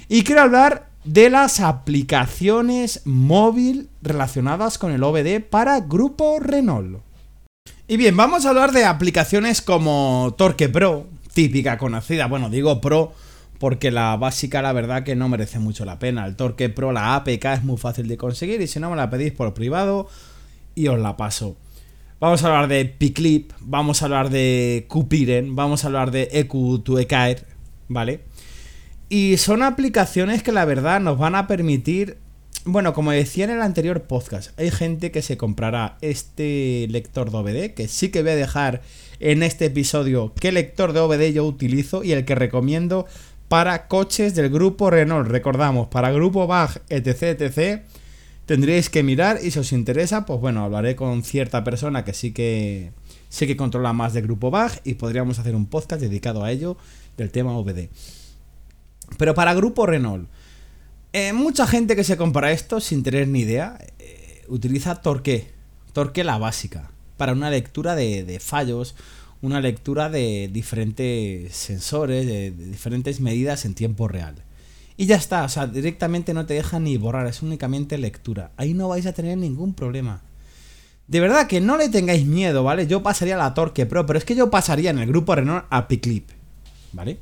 Y 0.08 0.24
quiero 0.24 0.40
hablar 0.40 0.88
de 1.04 1.28
las 1.28 1.60
aplicaciones 1.60 3.02
móvil 3.04 3.90
relacionadas 4.00 4.78
con 4.78 4.92
el 4.92 5.02
OBD 5.02 5.42
para 5.42 5.80
Grupo 5.80 6.38
Renault. 6.40 7.02
Y 7.88 7.98
bien, 7.98 8.16
vamos 8.16 8.46
a 8.46 8.48
hablar 8.48 8.72
de 8.72 8.86
aplicaciones 8.86 9.60
como 9.60 10.34
Torque 10.38 10.70
Pro, 10.70 11.06
típica 11.34 11.76
conocida. 11.76 12.26
Bueno, 12.28 12.48
digo 12.48 12.80
Pro 12.80 13.12
porque 13.58 13.90
la 13.90 14.16
básica 14.16 14.62
la 14.62 14.72
verdad 14.72 15.02
que 15.04 15.16
no 15.16 15.28
merece 15.28 15.58
mucho 15.58 15.84
la 15.84 15.98
pena. 15.98 16.26
El 16.26 16.36
Torque 16.36 16.68
Pro, 16.68 16.92
la 16.92 17.14
APK 17.16 17.44
es 17.46 17.64
muy 17.64 17.76
fácil 17.76 18.08
de 18.08 18.16
conseguir 18.16 18.60
y 18.60 18.66
si 18.66 18.80
no 18.80 18.90
me 18.90 18.96
la 18.96 19.10
pedís 19.10 19.32
por 19.32 19.54
privado 19.54 20.08
y 20.74 20.88
os 20.88 20.98
la 20.98 21.16
paso. 21.16 21.56
Vamos 22.18 22.42
a 22.42 22.46
hablar 22.46 22.68
de 22.68 22.86
Piclip, 22.86 23.52
vamos 23.60 24.00
a 24.00 24.06
hablar 24.06 24.30
de 24.30 24.86
Cupiren, 24.88 25.54
vamos 25.54 25.84
a 25.84 25.88
hablar 25.88 26.10
de 26.10 26.30
EQ2EKR, 26.30 27.44
¿vale? 27.88 28.20
Y 29.08 29.36
son 29.36 29.62
aplicaciones 29.62 30.42
que 30.42 30.50
la 30.50 30.64
verdad 30.64 30.98
nos 30.98 31.18
van 31.18 31.34
a 31.34 31.46
permitir, 31.46 32.16
bueno, 32.64 32.94
como 32.94 33.12
decía 33.12 33.44
en 33.44 33.50
el 33.50 33.60
anterior 33.60 34.04
podcast, 34.04 34.58
hay 34.58 34.70
gente 34.70 35.10
que 35.10 35.20
se 35.20 35.36
comprará 35.36 35.98
este 36.00 36.86
lector 36.88 37.30
de 37.30 37.36
OBD, 37.36 37.74
que 37.74 37.86
sí 37.86 38.08
que 38.08 38.22
voy 38.22 38.32
a 38.32 38.36
dejar 38.36 38.80
en 39.20 39.42
este 39.42 39.66
episodio 39.66 40.32
qué 40.40 40.52
lector 40.52 40.92
de 40.94 41.00
OBD 41.00 41.32
yo 41.32 41.44
utilizo 41.44 42.02
y 42.02 42.12
el 42.12 42.24
que 42.24 42.34
recomiendo 42.34 43.06
para 43.48 43.88
coches 43.88 44.34
del 44.34 44.50
grupo 44.50 44.90
Renault. 44.90 45.28
Recordamos, 45.28 45.88
para 45.88 46.10
grupo 46.10 46.46
BAG, 46.46 46.82
etc, 46.88 47.40
etc. 47.40 47.82
Tendréis 48.46 48.90
que 48.90 49.02
mirar 49.02 49.38
y 49.42 49.50
si 49.50 49.58
os 49.58 49.72
interesa, 49.72 50.26
pues 50.26 50.40
bueno, 50.40 50.64
hablaré 50.64 50.96
con 50.96 51.22
cierta 51.22 51.64
persona 51.64 52.04
que 52.04 52.14
sí 52.14 52.32
que 52.32 52.92
sí 53.28 53.46
que 53.46 53.56
controla 53.56 53.92
más 53.92 54.12
de 54.12 54.22
grupo 54.22 54.50
BAG 54.50 54.80
y 54.84 54.94
podríamos 54.94 55.38
hacer 55.38 55.54
un 55.54 55.66
podcast 55.66 56.00
dedicado 56.00 56.44
a 56.44 56.50
ello 56.50 56.76
del 57.16 57.30
tema 57.30 57.56
OBD. 57.56 57.88
Pero 59.18 59.34
para 59.34 59.54
Grupo 59.54 59.86
Renault, 59.86 60.28
eh, 61.12 61.32
mucha 61.32 61.66
gente 61.66 61.96
que 61.96 62.04
se 62.04 62.16
compra 62.16 62.52
esto 62.52 62.80
sin 62.80 63.02
tener 63.02 63.28
ni 63.28 63.40
idea, 63.40 63.78
eh, 63.98 64.44
utiliza 64.48 64.96
Torque, 64.96 65.50
Torque 65.92 66.24
la 66.24 66.38
básica, 66.38 66.90
para 67.16 67.32
una 67.32 67.50
lectura 67.50 67.94
de, 67.94 68.38
fallos, 68.40 68.94
una 69.42 69.60
lectura 69.60 70.08
de 70.08 70.48
diferentes 70.52 71.54
sensores, 71.54 72.26
de, 72.26 72.50
diferentes 72.50 73.20
medidas 73.20 73.64
en 73.64 73.74
tiempo 73.74 74.08
real. 74.08 74.34
Y 74.96 75.06
ya 75.06 75.16
está, 75.16 75.44
o 75.44 75.48
sea, 75.48 75.66
directamente 75.66 76.32
no 76.32 76.46
te 76.46 76.54
deja 76.54 76.78
ni 76.78 76.96
borrar, 76.96 77.26
es 77.26 77.42
únicamente 77.42 77.98
lectura. 77.98 78.52
Ahí 78.56 78.72
no 78.72 78.88
vais 78.88 79.06
a 79.06 79.12
tener 79.12 79.36
ningún 79.36 79.74
problema. 79.74 80.22
De 81.06 81.20
verdad 81.20 81.46
que 81.46 81.60
no 81.60 81.76
le 81.76 81.88
tengáis 81.88 82.26
miedo, 82.26 82.64
¿vale? 82.64 82.86
Yo 82.86 83.02
pasaría 83.02 83.34
a 83.34 83.38
la 83.38 83.54
Torque 83.54 83.86
Pro, 83.86 84.06
pero 84.06 84.18
es 84.18 84.24
que 84.24 84.34
yo 84.34 84.50
pasaría 84.50 84.90
en 84.90 84.98
el 84.98 85.06
grupo 85.06 85.34
Renault 85.34 85.66
a 85.70 85.86
Piclip, 85.86 86.30
¿vale? 86.92 87.18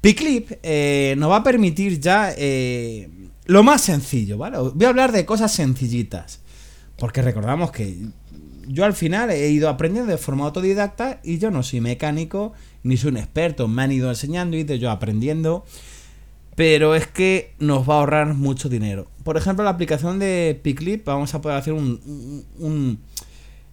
Piclip 0.00 0.52
eh, 0.62 1.14
nos 1.18 1.30
va 1.30 1.36
a 1.36 1.42
permitir 1.42 2.00
ya 2.00 2.32
eh, 2.36 3.08
lo 3.46 3.62
más 3.62 3.82
sencillo, 3.82 4.38
¿vale? 4.38 4.58
Voy 4.58 4.86
a 4.86 4.88
hablar 4.88 5.12
de 5.12 5.26
cosas 5.26 5.52
sencillitas. 5.52 6.40
Porque 6.96 7.20
recordamos 7.20 7.72
que 7.72 8.06
yo 8.72 8.86
al 8.86 8.94
final 8.94 9.30
he 9.30 9.50
ido 9.50 9.68
aprendiendo 9.68 10.10
de 10.10 10.16
forma 10.16 10.46
autodidacta 10.46 11.20
y 11.22 11.38
yo 11.38 11.50
no 11.50 11.62
soy 11.62 11.82
mecánico 11.82 12.54
ni 12.82 12.96
soy 12.96 13.10
un 13.10 13.18
experto. 13.18 13.68
Me 13.68 13.82
han 13.82 13.92
ido 13.92 14.08
enseñando 14.08 14.56
y 14.56 14.64
yo 14.64 14.90
aprendiendo. 14.90 15.64
Pero 16.54 16.94
es 16.94 17.06
que 17.06 17.54
nos 17.58 17.88
va 17.88 17.94
a 17.94 17.98
ahorrar 17.98 18.34
mucho 18.34 18.68
dinero. 18.68 19.08
Por 19.24 19.36
ejemplo, 19.36 19.64
la 19.64 19.70
aplicación 19.70 20.18
de 20.18 20.58
Piclip 20.62 21.04
vamos 21.04 21.34
a 21.34 21.40
poder 21.40 21.58
hacer 21.58 21.72
un, 21.72 22.44
un 22.58 22.98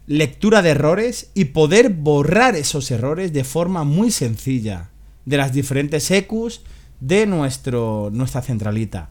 lectura 0.06 0.62
de 0.62 0.72
errores 0.72 1.30
y 1.34 1.46
poder 1.46 1.90
borrar 1.90 2.56
esos 2.56 2.90
errores 2.92 3.32
de 3.32 3.44
forma 3.44 3.84
muy 3.84 4.12
sencilla 4.12 4.90
de 5.26 5.38
las 5.38 5.54
diferentes 5.54 6.10
EQs 6.10 6.62
de 7.00 7.26
nuestro, 7.26 8.10
nuestra 8.12 8.42
centralita. 8.42 9.10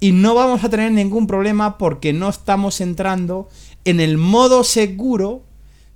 Y 0.00 0.12
no 0.12 0.34
vamos 0.34 0.62
a 0.62 0.68
tener 0.68 0.92
ningún 0.92 1.26
problema 1.26 1.76
porque 1.76 2.12
no 2.12 2.28
estamos 2.28 2.80
entrando 2.80 3.48
en 3.88 4.00
el 4.00 4.18
modo 4.18 4.64
seguro 4.64 5.44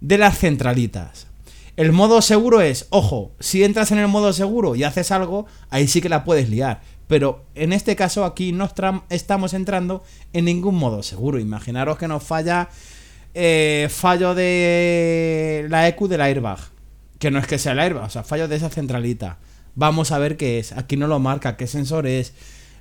de 0.01 0.19
las 0.19 0.39
centralitas. 0.39 1.27
El 1.77 1.93
modo 1.93 2.23
seguro 2.23 2.61
es, 2.61 2.87
ojo, 2.91 3.33
si 3.41 3.65
entras 3.65 3.93
en 3.93 3.99
el 3.99 4.09
modo 4.09 4.33
seguro 4.33 4.77
y 4.77 4.85
haces 4.85 5.11
algo, 5.11 5.47
ahí 5.71 5.89
sí 5.89 6.01
que 6.01 6.09
la 6.09 6.25
puedes 6.25 6.49
liar. 6.49 6.83
Pero 7.07 7.45
en 7.55 7.73
este 7.73 7.97
caso 7.97 8.25
aquí 8.25 8.53
no 8.53 8.71
estamos 9.11 9.55
entrando 9.55 10.03
en 10.33 10.47
ningún 10.47 10.77
modo 10.77 11.03
seguro. 11.03 11.39
Imaginaros 11.39 11.99
que 11.99 12.09
nos 12.09 12.23
falla 12.23 12.69
eh, 13.35 13.89
fallo 13.91 14.35
de 14.35 15.67
la 15.69 15.89
EQ 15.89 16.09
del 16.09 16.21
airbag. 16.21 16.59
Que 17.19 17.31
no 17.31 17.39
es 17.39 17.47
que 17.47 17.59
sea 17.59 17.73
el 17.73 17.81
airbag, 17.81 18.05
o 18.05 18.11
sea, 18.11 18.23
fallo 18.23 18.49
de 18.49 18.57
esa 18.57 18.71
centralita. 18.71 19.39
Vamos 19.75 20.13
a 20.13 20.19
ver 20.19 20.37
qué 20.37 20.59
es. 20.59 20.73
Aquí 20.73 20.97
no 20.97 21.07
lo 21.07 21.19
marca, 21.19 21.57
qué 21.57 21.67
sensor 21.67 22.07
es. 22.07 22.33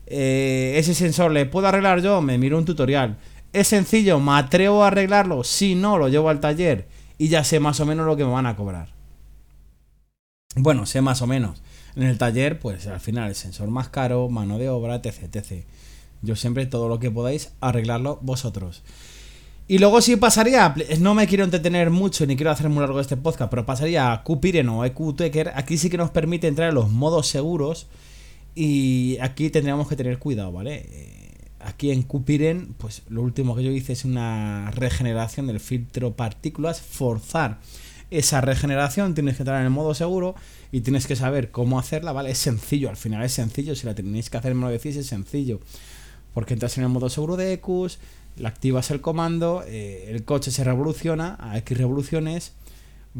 Eh, 0.07 0.73
ese 0.77 0.93
sensor 0.93 1.31
le 1.31 1.45
puedo 1.45 1.67
arreglar 1.67 2.01
yo, 2.01 2.21
me 2.21 2.37
miro 2.37 2.57
un 2.57 2.65
tutorial. 2.65 3.17
Es 3.53 3.67
sencillo, 3.67 4.19
me 4.19 4.33
atrevo 4.33 4.83
a 4.83 4.87
arreglarlo. 4.87 5.43
Si 5.43 5.75
no, 5.75 5.97
lo 5.97 6.07
llevo 6.07 6.29
al 6.29 6.39
taller 6.39 6.87
y 7.17 7.27
ya 7.27 7.43
sé 7.43 7.59
más 7.59 7.79
o 7.79 7.85
menos 7.85 8.05
lo 8.05 8.15
que 8.15 8.25
me 8.25 8.31
van 8.31 8.45
a 8.45 8.55
cobrar. 8.55 8.89
Bueno, 10.55 10.85
sé 10.85 11.01
más 11.01 11.21
o 11.21 11.27
menos. 11.27 11.61
En 11.95 12.03
el 12.03 12.17
taller, 12.17 12.59
pues 12.59 12.87
al 12.87 12.99
final 12.99 13.29
el 13.29 13.35
sensor 13.35 13.69
más 13.69 13.89
caro, 13.89 14.29
mano 14.29 14.57
de 14.57 14.69
obra, 14.69 14.95
etc, 14.95 15.23
etc. 15.23 15.65
Yo 16.21 16.35
siempre 16.35 16.65
todo 16.65 16.87
lo 16.87 16.99
que 16.99 17.11
podáis 17.11 17.51
arreglarlo 17.59 18.19
vosotros. 18.21 18.83
Y 19.67 19.79
luego 19.79 20.01
sí 20.01 20.15
pasaría, 20.15 20.73
no 20.99 21.13
me 21.13 21.27
quiero 21.27 21.43
entretener 21.43 21.91
mucho 21.91 22.25
ni 22.25 22.35
quiero 22.35 22.51
hacer 22.51 22.69
muy 22.69 22.81
largo 22.81 22.99
este 22.99 23.17
podcast, 23.17 23.49
pero 23.49 23.65
pasaría 23.65 24.11
a 24.11 24.23
Qpiren 24.23 24.67
o 24.69 24.83
EQTeker. 24.83 25.53
Aquí 25.55 25.77
sí 25.77 25.89
que 25.89 25.97
nos 25.97 26.09
permite 26.09 26.47
entrar 26.47 26.69
en 26.69 26.75
los 26.75 26.89
modos 26.89 27.27
seguros 27.27 27.87
y 28.55 29.17
aquí 29.21 29.49
tendríamos 29.49 29.87
que 29.87 29.95
tener 29.95 30.19
cuidado, 30.19 30.51
¿vale? 30.51 31.20
Aquí 31.63 31.91
en 31.91 32.03
Qpiren, 32.03 32.73
pues 32.77 33.03
lo 33.09 33.21
último 33.21 33.55
que 33.55 33.63
yo 33.63 33.71
hice 33.71 33.93
es 33.93 34.05
una 34.05 34.71
regeneración 34.71 35.47
del 35.47 35.59
filtro 35.59 36.15
partículas, 36.15 36.81
forzar 36.81 37.59
esa 38.11 38.41
regeneración, 38.41 39.13
tienes 39.13 39.37
que 39.37 39.43
entrar 39.43 39.59
en 39.59 39.65
el 39.65 39.71
modo 39.71 39.93
seguro 39.93 40.35
y 40.71 40.81
tienes 40.81 41.07
que 41.07 41.15
saber 41.15 41.49
cómo 41.49 41.79
hacerla, 41.79 42.11
¿vale? 42.11 42.31
Es 42.31 42.39
sencillo, 42.39 42.89
al 42.89 42.97
final 42.97 43.23
es 43.23 43.31
sencillo, 43.31 43.73
si 43.73 43.85
la 43.85 43.95
tenéis 43.95 44.29
que 44.29 44.37
hacer, 44.37 44.53
me 44.53 44.61
lo 44.61 44.69
decís, 44.69 44.97
es 44.97 45.07
sencillo. 45.07 45.61
Porque 46.33 46.53
entras 46.53 46.77
en 46.77 46.83
el 46.83 46.89
modo 46.89 47.09
seguro 47.09 47.37
de 47.37 47.53
EQs, 47.53 47.99
le 48.37 48.47
activas 48.47 48.91
el 48.91 49.01
comando, 49.01 49.63
eh, 49.65 50.07
el 50.09 50.23
coche 50.23 50.51
se 50.51 50.63
revoluciona 50.63 51.37
a 51.39 51.57
X 51.59 51.77
revoluciones, 51.77 52.53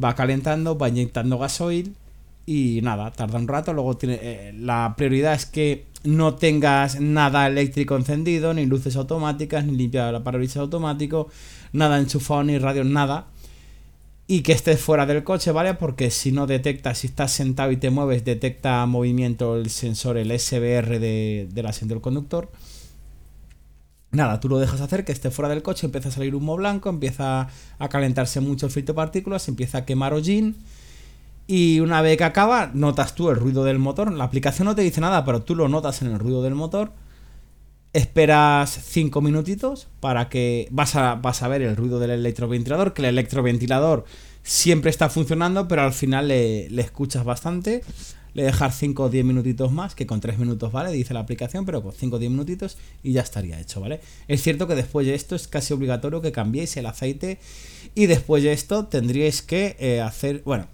va 0.02 0.16
calentando, 0.16 0.78
va 0.78 0.90
inyectando 0.90 1.38
gasoil 1.38 1.96
y 2.46 2.80
nada, 2.84 3.12
tarda 3.12 3.40
un 3.40 3.48
rato. 3.48 3.74
Luego 3.74 3.98
tiene, 3.98 4.20
eh, 4.22 4.54
la 4.58 4.94
prioridad 4.98 5.34
es 5.34 5.46
que 5.46 5.86
no 6.04 6.36
tengas 6.36 7.00
nada 7.00 7.48
eléctrico 7.48 7.96
encendido, 7.96 8.54
ni 8.54 8.66
luces 8.66 8.96
automáticas, 8.96 9.66
ni 9.66 9.76
limpiar 9.76 10.14
el 10.14 10.24
parabrisas 10.24 10.58
automático, 10.58 11.30
nada 11.74 12.00
enchufado, 12.00 12.44
ni 12.44 12.58
radio, 12.58 12.84
nada. 12.84 13.28
Y 14.28 14.44
que 14.44 14.54
estés 14.54 14.80
fuera 14.80 15.06
del 15.06 15.24
coche, 15.24 15.52
¿vale? 15.52 15.74
Porque 15.74 16.10
si 16.10 16.32
no 16.32 16.48
detecta, 16.48 16.96
si 16.96 17.08
estás 17.08 17.32
sentado 17.34 17.72
y 17.72 17.78
te 17.78 17.90
mueves, 17.90 18.24
detecta 18.24 18.86
movimiento 18.86 19.58
el 19.58 19.70
sensor, 19.70 20.18
el 20.18 20.32
SBR 20.40 21.00
de, 21.00 21.50
del 21.52 21.66
asiento 21.66 21.96
del 21.96 22.02
conductor. 22.02 22.50
Nada, 24.12 24.40
tú 24.40 24.50
lo 24.50 24.60
dejas 24.60 24.82
hacer, 24.82 25.06
que 25.06 25.12
esté 25.12 25.32
fuera 25.32 25.50
del 25.50 25.62
coche, 25.62 25.86
empieza 25.86 26.10
a 26.10 26.12
salir 26.12 26.36
humo 26.36 26.56
blanco, 26.56 26.90
empieza 26.90 27.48
a 27.80 27.90
calentarse 27.90 28.40
mucho 28.42 28.66
el 28.66 28.72
filtro 28.72 28.94
de 28.94 28.98
partículas, 28.98 29.48
empieza 29.48 29.80
a 29.80 29.86
quemar 29.86 30.14
hollín. 30.14 30.56
Y 31.54 31.82
una 31.82 32.02
vez 32.02 32.16
que 32.16 32.24
acaba, 32.24 32.72
notas 32.74 33.14
tú 33.14 33.30
el 33.30 33.36
ruido 33.36 33.66
del 33.66 33.78
motor. 33.78 34.10
La 34.14 34.24
aplicación 34.24 34.68
no 34.68 34.74
te 34.74 34.84
dice 34.84 35.02
nada, 35.02 35.26
pero 35.26 35.42
tú 35.42 35.54
lo 35.54 35.68
notas 35.68 36.02
en 36.02 36.08
el 36.08 36.18
ruido 36.18 36.42
del 36.42 36.56
motor. 36.56 36.94
Esperas 37.92 38.70
5 38.70 39.20
minutitos 39.20 39.90
para 40.00 40.30
que 40.30 40.70
vas 40.72 40.96
a, 40.96 41.16
vas 41.16 41.44
a 41.44 41.50
ver 41.50 41.62
el 41.62 41.76
ruido 41.76 42.00
del 42.00 42.12
electroventilador, 42.12 42.94
que 42.94 43.02
el 43.02 43.10
electroventilador 43.10 44.06
siempre 44.44 44.90
está 44.90 45.10
funcionando, 45.10 45.68
pero 45.68 45.82
al 45.82 45.92
final 45.92 46.30
le, 46.30 46.68
escuchas 46.80 47.26
bastante 47.26 47.84
le 48.34 48.44
dejar 48.44 48.72
5 48.72 49.04
o 49.04 49.10
10 49.10 49.26
minutitos 49.26 49.74
más, 49.74 49.94
que 49.94 50.08
con 50.08 50.22
3 50.22 50.40
minutos 50.40 50.72
vale, 50.72 50.90
dice 50.94 51.14
la 51.14 51.20
aplicación, 51.20 51.66
pero 51.66 51.84
con 51.84 51.92
5 51.92 52.16
o 52.16 52.20
10 52.20 52.32
minutitos 52.32 52.78
y 53.04 53.12
ya 53.12 53.24
estaría 53.24 53.60
hecho, 53.60 53.82
¿vale? 53.82 54.00
Es 54.30 54.42
cierto 54.42 54.68
que 54.68 54.76
después 54.76 55.06
de 55.06 55.16
esto 55.16 55.36
es 55.36 55.50
casi 55.50 55.74
obligatorio 55.74 56.22
que 56.22 56.32
cambiéis 56.32 56.78
el 56.78 56.86
aceite 56.86 57.40
y 57.94 58.06
después 58.06 58.42
de 58.42 58.54
esto 58.54 58.86
tendríais 58.86 59.42
que 59.42 59.76
eh, 59.82 60.00
hacer, 60.00 60.44
bueno, 60.46 60.68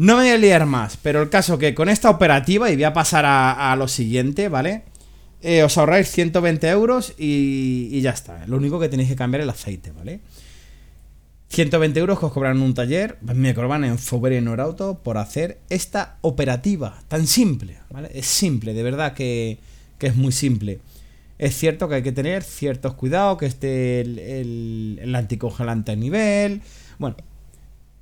no 0.00 0.16
me 0.16 0.22
voy 0.22 0.30
a 0.30 0.38
liar 0.38 0.64
más, 0.64 0.96
pero 0.96 1.20
el 1.20 1.28
caso 1.28 1.58
que 1.58 1.74
con 1.74 1.90
esta 1.90 2.08
operativa, 2.08 2.70
y 2.70 2.74
voy 2.74 2.84
a 2.84 2.94
pasar 2.94 3.26
a, 3.26 3.76
lo 3.76 3.86
siguiente, 3.86 4.48
¿vale? 4.48 4.84
Eh, 5.42 5.62
os 5.62 5.76
ahorráis 5.76 6.10
120 6.10 6.68
euros 6.70 7.12
y, 7.18 7.90
y 7.92 8.00
ya 8.00 8.12
está, 8.12 8.46
lo 8.46 8.56
único 8.56 8.80
que 8.80 8.88
tenéis 8.88 9.10
que 9.10 9.16
cambiar 9.16 9.42
el 9.42 9.50
aceite, 9.50 9.90
¿vale? 9.90 10.20
120 11.50 12.00
euros 12.00 12.18
que 12.18 12.24
os 12.24 12.32
cobran 12.32 12.56
en 12.56 12.62
un 12.62 12.72
taller, 12.72 13.18
me 13.20 13.52
cobran 13.52 13.84
en 13.84 13.98
Fover 13.98 14.32
y 14.32 14.40
Norauto 14.40 15.00
por 15.02 15.18
hacer 15.18 15.58
esta 15.68 16.16
operativa 16.22 17.02
tan 17.08 17.26
simple, 17.26 17.76
¿vale? 17.90 18.10
Es 18.14 18.24
simple, 18.24 18.72
de 18.72 18.82
verdad 18.82 19.12
que, 19.12 19.58
es 20.00 20.16
muy 20.16 20.32
simple. 20.32 20.80
Es 21.36 21.54
cierto 21.58 21.90
que 21.90 21.96
hay 21.96 22.02
que 22.02 22.12
tener 22.12 22.42
ciertos 22.42 22.94
cuidados, 22.94 23.36
que 23.36 23.44
esté 23.44 24.00
el, 24.00 24.98
el 24.98 25.14
anticongelante 25.14 25.92
a 25.92 25.96
nivel, 25.96 26.62
bueno, 26.98 27.16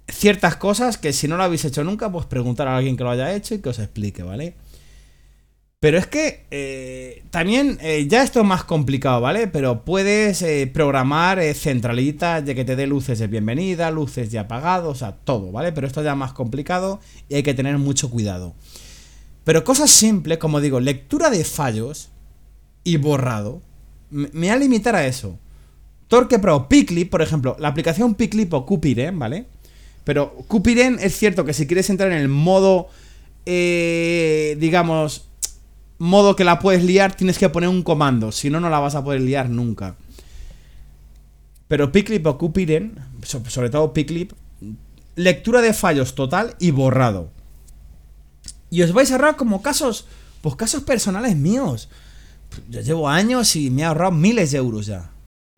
ciertas 0.09 0.57
cosas 0.57 0.99
que 0.99 1.12
si 1.12 1.29
no 1.29 1.37
lo 1.37 1.45
habéis 1.45 1.65
hecho 1.65 1.85
nunca, 1.85 2.11
pues 2.11 2.27
preguntar 2.27 2.69
a 2.69 2.77
alguien 2.77 2.97
que 2.97 3.05
lo 3.05 3.11
haya 3.11 3.35
hecho 3.35 3.55
y 3.55 3.61
que 3.61 3.69
os 3.69 3.79
explique, 3.79 4.23
¿vale? 4.23 4.55
Pero 5.81 5.97
es 5.97 6.09
que 6.09 6.45
eh, 6.50 7.23
también 7.31 7.79
eh, 7.81 8.07
ya 8.09 8.25
esto 8.25 8.41
es 8.41 8.47
más 8.47 8.65
complicado, 8.65 9.21
¿vale? 9.21 9.47
Pero 9.47 9.85
puedes 9.85 10.43
eh, 10.43 10.69
programar 10.73 11.41
centralitas 11.55 12.45
de 12.45 12.57
que 12.57 12.65
te 12.65 12.75
dé 12.75 12.88
luces 12.88 13.21
de 13.21 13.29
bienvenida, 13.29 13.93
luces 13.93 14.33
de 14.33 14.41
apagado, 14.41 14.91
o 14.91 14.95
sea, 14.97 15.12
todo, 15.12 15.53
¿vale? 15.53 15.71
Pero 15.71 15.87
esto 15.87 16.03
ya 16.03 16.12
es 16.12 16.17
más 16.17 16.33
complicado 16.33 16.99
y 17.29 17.37
hay 17.37 17.43
que 17.45 17.55
tener 17.55 17.79
mucho 17.79 18.11
cuidado. 18.11 18.55
Pero 19.45 19.62
cosas 19.62 19.91
simples, 19.91 20.38
como 20.38 20.61
digo, 20.61 20.81
lectura 20.81 21.31
de 21.31 21.45
fallos 21.45 22.11
y 22.83 22.97
borrado, 22.97 23.62
me 24.11 24.29
voy 24.33 24.49
a 24.49 24.57
limitar 24.57 24.97
a 24.97 25.07
eso. 25.07 25.38
Torque 26.09 26.41
Pro, 26.41 26.69
Piclip, 26.69 27.09
por 27.09 27.23
ejemplo, 27.23 27.57
la 27.61 27.69
aplicación 27.69 28.15
Piclip 28.15 28.53
o 28.53 28.67
Cupiren, 28.67 29.17
¿vale? 29.19 29.47
Pero 30.09 30.33
Cupiren 30.49 30.97
es 31.03 31.18
cierto 31.18 31.44
que 31.44 31.53
si 31.53 31.66
quieres 31.66 31.90
entrar 31.90 32.11
en 32.11 32.16
el 32.16 32.29
modo, 32.29 32.88
digamos, 33.44 35.29
modo 35.99 36.35
que 36.35 36.44
la 36.44 36.61
puedes 36.61 36.83
liar, 36.83 37.14
tienes 37.14 37.37
que 37.37 37.51
poner 37.51 37.68
un 37.68 37.83
comando. 37.83 38.33
Si 38.33 38.49
no, 38.49 38.59
no 38.59 38.71
la 38.71 38.79
vas 38.79 38.94
a 38.94 39.05
poder 39.05 39.21
liar 39.21 39.51
nunca. 39.51 39.97
Pero 41.68 41.92
Piclip 41.92 42.27
o 42.27 42.38
Cupiren, 42.38 42.99
sobre 43.23 43.68
todo 43.68 43.92
Piclip, 43.92 44.33
lectura 45.14 45.61
de 45.61 45.75
fallos 45.75 46.14
total 46.14 46.57
y 46.59 46.71
borrado. 46.71 47.31
Y 48.71 48.81
os 48.81 48.94
vais 48.94 49.11
a 49.11 49.16
ahorrar 49.16 49.37
como 49.37 49.61
casos, 49.61 50.07
pues 50.40 50.57
casos 50.57 50.85
personales 50.85 51.37
míos. 51.37 51.90
Yo 52.71 52.81
llevo 52.81 53.11
años 53.11 53.55
y 53.57 53.68
me 53.68 53.83
he 53.83 53.85
ahorrado 53.85 54.12
miles 54.12 54.53
de 54.53 54.57
euros 54.57 54.87
ya. 54.87 55.11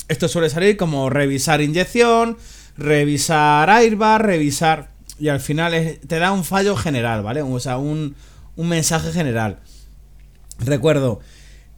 Esto 0.08 0.26
suele 0.26 0.50
salir 0.50 0.76
como 0.76 1.08
revisar 1.08 1.60
inyección, 1.60 2.36
revisar 2.80 3.70
airbag, 3.70 4.22
revisar... 4.22 4.90
Y 5.18 5.28
al 5.28 5.40
final 5.40 5.98
te 6.06 6.18
da 6.18 6.32
un 6.32 6.44
fallo 6.44 6.74
general, 6.76 7.22
¿vale? 7.22 7.42
O 7.42 7.60
sea, 7.60 7.76
un, 7.76 8.16
un 8.56 8.68
mensaje 8.68 9.12
general. 9.12 9.58
Recuerdo, 10.58 11.20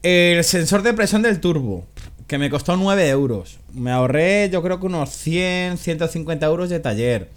el 0.02 0.42
sensor 0.44 0.82
de 0.82 0.94
presión 0.94 1.22
del 1.22 1.40
turbo, 1.40 1.84
que 2.28 2.38
me 2.38 2.50
costó 2.50 2.76
9 2.76 3.08
euros. 3.08 3.58
Me 3.74 3.90
ahorré 3.90 4.48
yo 4.50 4.62
creo 4.62 4.78
que 4.78 4.86
unos 4.86 5.10
100, 5.10 5.78
150 5.78 6.46
euros 6.46 6.70
de 6.70 6.80
taller. 6.80 7.30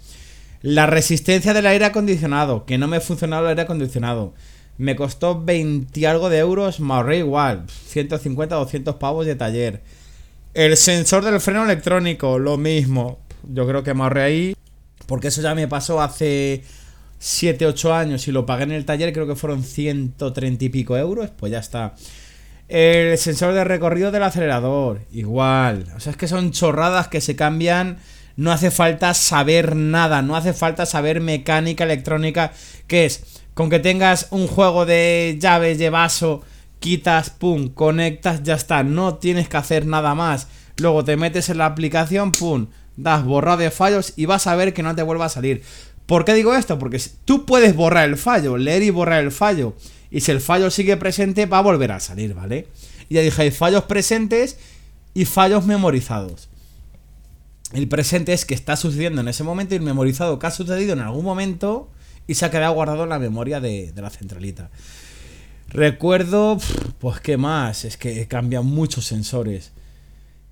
La 0.62 0.86
resistencia 0.86 1.52
del 1.54 1.66
aire 1.66 1.84
acondicionado, 1.84 2.66
que 2.66 2.78
no 2.78 2.88
me 2.88 3.00
funcionaba 3.00 3.42
el 3.42 3.48
aire 3.50 3.62
acondicionado. 3.62 4.32
Me 4.78 4.94
costó 4.94 5.42
20 5.42 6.06
algo 6.06 6.28
de 6.28 6.38
euros, 6.38 6.80
me 6.80 6.94
ahorré 6.94 7.18
igual, 7.18 7.66
150, 7.88 8.54
200 8.54 8.94
pavos 8.96 9.26
de 9.26 9.34
taller. 9.34 9.82
El 10.54 10.76
sensor 10.76 11.24
del 11.24 11.40
freno 11.40 11.64
electrónico, 11.64 12.38
lo 12.38 12.56
mismo. 12.56 13.18
Yo 13.48 13.66
creo 13.66 13.82
que 13.82 13.94
me 13.94 14.02
ahorré 14.02 14.22
ahí, 14.22 14.56
porque 15.06 15.28
eso 15.28 15.42
ya 15.42 15.54
me 15.54 15.68
pasó 15.68 16.00
hace 16.00 16.64
7, 17.18 17.66
8 17.66 17.94
años 17.94 18.28
y 18.28 18.32
lo 18.32 18.46
pagué 18.46 18.64
en 18.64 18.72
el 18.72 18.84
taller, 18.84 19.12
creo 19.12 19.26
que 19.26 19.36
fueron 19.36 19.62
130 19.62 20.64
y 20.64 20.68
pico 20.68 20.96
euros, 20.96 21.30
pues 21.36 21.52
ya 21.52 21.58
está. 21.58 21.94
El 22.68 23.16
sensor 23.16 23.54
de 23.54 23.62
recorrido 23.62 24.10
del 24.10 24.24
acelerador, 24.24 25.02
igual. 25.12 25.86
O 25.96 26.00
sea, 26.00 26.10
es 26.10 26.16
que 26.16 26.26
son 26.26 26.50
chorradas 26.50 27.08
que 27.08 27.20
se 27.20 27.36
cambian. 27.36 27.98
No 28.36 28.50
hace 28.52 28.70
falta 28.70 29.14
saber 29.14 29.76
nada, 29.76 30.20
no 30.20 30.36
hace 30.36 30.52
falta 30.52 30.84
saber 30.84 31.20
mecánica 31.20 31.84
electrónica. 31.84 32.52
Que 32.88 33.06
es? 33.06 33.42
Con 33.54 33.70
que 33.70 33.78
tengas 33.78 34.26
un 34.30 34.48
juego 34.48 34.84
de 34.84 35.38
llaves 35.40 35.78
de 35.78 35.90
vaso, 35.90 36.42
quitas, 36.80 37.30
pum, 37.30 37.68
conectas, 37.68 38.42
ya 38.42 38.54
está. 38.54 38.82
No 38.82 39.14
tienes 39.14 39.48
que 39.48 39.56
hacer 39.56 39.86
nada 39.86 40.14
más. 40.14 40.48
Luego 40.78 41.04
te 41.04 41.16
metes 41.16 41.48
en 41.48 41.58
la 41.58 41.66
aplicación, 41.66 42.32
pum, 42.32 42.66
das 42.96 43.24
borrado 43.24 43.58
de 43.58 43.70
fallos 43.70 44.12
y 44.16 44.26
vas 44.26 44.46
a 44.46 44.56
ver 44.56 44.74
que 44.74 44.82
no 44.82 44.94
te 44.94 45.02
vuelva 45.02 45.26
a 45.26 45.30
salir. 45.30 45.62
¿Por 46.06 46.24
qué 46.24 46.34
digo 46.34 46.54
esto? 46.54 46.78
Porque 46.78 47.00
tú 47.24 47.44
puedes 47.44 47.74
borrar 47.74 48.08
el 48.08 48.16
fallo, 48.16 48.56
leer 48.56 48.82
y 48.82 48.90
borrar 48.90 49.24
el 49.24 49.32
fallo. 49.32 49.74
Y 50.10 50.20
si 50.20 50.30
el 50.30 50.40
fallo 50.40 50.70
sigue 50.70 50.96
presente, 50.96 51.46
va 51.46 51.58
a 51.58 51.62
volver 51.62 51.92
a 51.92 52.00
salir, 52.00 52.34
¿vale? 52.34 52.68
Y 53.08 53.16
ya 53.16 53.22
dije, 53.22 53.42
hay 53.42 53.50
fallos 53.50 53.84
presentes 53.84 54.56
y 55.14 55.24
fallos 55.24 55.66
memorizados. 55.66 56.48
El 57.72 57.88
presente 57.88 58.32
es 58.32 58.44
que 58.44 58.54
está 58.54 58.76
sucediendo 58.76 59.20
en 59.20 59.28
ese 59.28 59.42
momento 59.42 59.74
y 59.74 59.78
el 59.78 59.82
memorizado 59.82 60.38
que 60.38 60.46
ha 60.46 60.50
sucedido 60.52 60.92
en 60.92 61.00
algún 61.00 61.24
momento 61.24 61.90
y 62.28 62.34
se 62.34 62.44
ha 62.44 62.50
quedado 62.50 62.74
guardado 62.74 63.04
en 63.04 63.08
la 63.10 63.18
memoria 63.18 63.60
de, 63.60 63.92
la 63.96 64.10
centralita. 64.10 64.70
Recuerdo, 65.68 66.58
pues 67.00 67.20
qué 67.20 67.36
más, 67.36 67.84
es 67.84 67.96
que 67.96 68.28
cambian 68.28 68.64
muchos 68.64 69.06
sensores. 69.06 69.72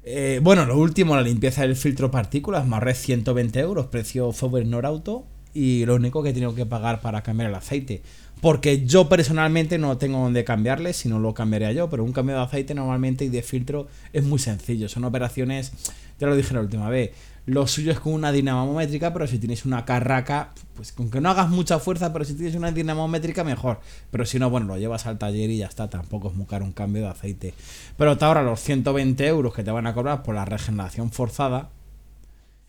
Eh, 0.06 0.40
bueno, 0.42 0.66
lo 0.66 0.76
último, 0.78 1.16
la 1.16 1.22
limpieza 1.22 1.62
del 1.62 1.76
filtro 1.76 2.10
partículas, 2.10 2.66
más 2.66 2.82
red 2.82 2.94
120 2.94 3.58
euros, 3.60 3.86
precio 3.86 4.32
Fover 4.32 4.66
Norauto 4.66 5.24
y 5.54 5.86
lo 5.86 5.94
único 5.94 6.22
que 6.22 6.30
he 6.30 6.32
tenido 6.32 6.54
que 6.54 6.66
pagar 6.66 7.00
para 7.00 7.22
cambiar 7.22 7.48
el 7.48 7.54
aceite. 7.54 8.02
Porque 8.42 8.84
yo 8.84 9.08
personalmente 9.08 9.78
no 9.78 9.96
tengo 9.96 10.18
donde 10.18 10.44
cambiarle, 10.44 10.92
si 10.92 11.08
no 11.08 11.18
lo 11.18 11.32
cambiaría 11.32 11.72
yo, 11.72 11.88
pero 11.88 12.04
un 12.04 12.12
cambio 12.12 12.36
de 12.36 12.42
aceite 12.42 12.74
normalmente 12.74 13.24
y 13.24 13.28
de 13.30 13.42
filtro 13.42 13.86
es 14.12 14.24
muy 14.24 14.38
sencillo. 14.38 14.90
Son 14.90 15.04
operaciones, 15.04 15.72
ya 16.20 16.26
lo 16.26 16.36
dije 16.36 16.52
la 16.52 16.60
última 16.60 16.90
vez, 16.90 17.12
lo 17.46 17.66
suyo 17.66 17.92
es 17.92 18.00
con 18.00 18.14
una 18.14 18.32
dinamométrica, 18.32 19.12
pero 19.12 19.26
si 19.26 19.38
tienes 19.38 19.66
una 19.66 19.84
carraca, 19.84 20.52
pues 20.74 20.92
con 20.92 21.10
que 21.10 21.20
no 21.20 21.28
hagas 21.28 21.50
mucha 21.50 21.78
fuerza, 21.78 22.12
pero 22.12 22.24
si 22.24 22.34
tienes 22.34 22.54
una 22.54 22.72
dinamométrica 22.72 23.44
mejor. 23.44 23.80
Pero 24.10 24.24
si 24.24 24.38
no, 24.38 24.48
bueno, 24.48 24.66
lo 24.66 24.78
llevas 24.78 25.06
al 25.06 25.18
taller 25.18 25.50
y 25.50 25.58
ya 25.58 25.66
está, 25.66 25.90
tampoco 25.90 26.28
es 26.28 26.34
muy 26.34 26.46
un 26.62 26.72
cambio 26.72 27.02
de 27.02 27.08
aceite. 27.08 27.54
Pero 27.98 28.16
te 28.16 28.24
ahora 28.24 28.42
los 28.42 28.60
120 28.60 29.26
euros 29.26 29.54
que 29.54 29.62
te 29.62 29.70
van 29.70 29.86
a 29.86 29.94
cobrar 29.94 30.22
por 30.22 30.34
la 30.34 30.46
regeneración 30.46 31.10
forzada 31.10 31.70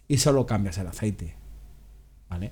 y 0.08 0.18
solo 0.18 0.46
cambias 0.46 0.78
el 0.78 0.88
aceite. 0.88 1.36
¿Vale? 2.30 2.52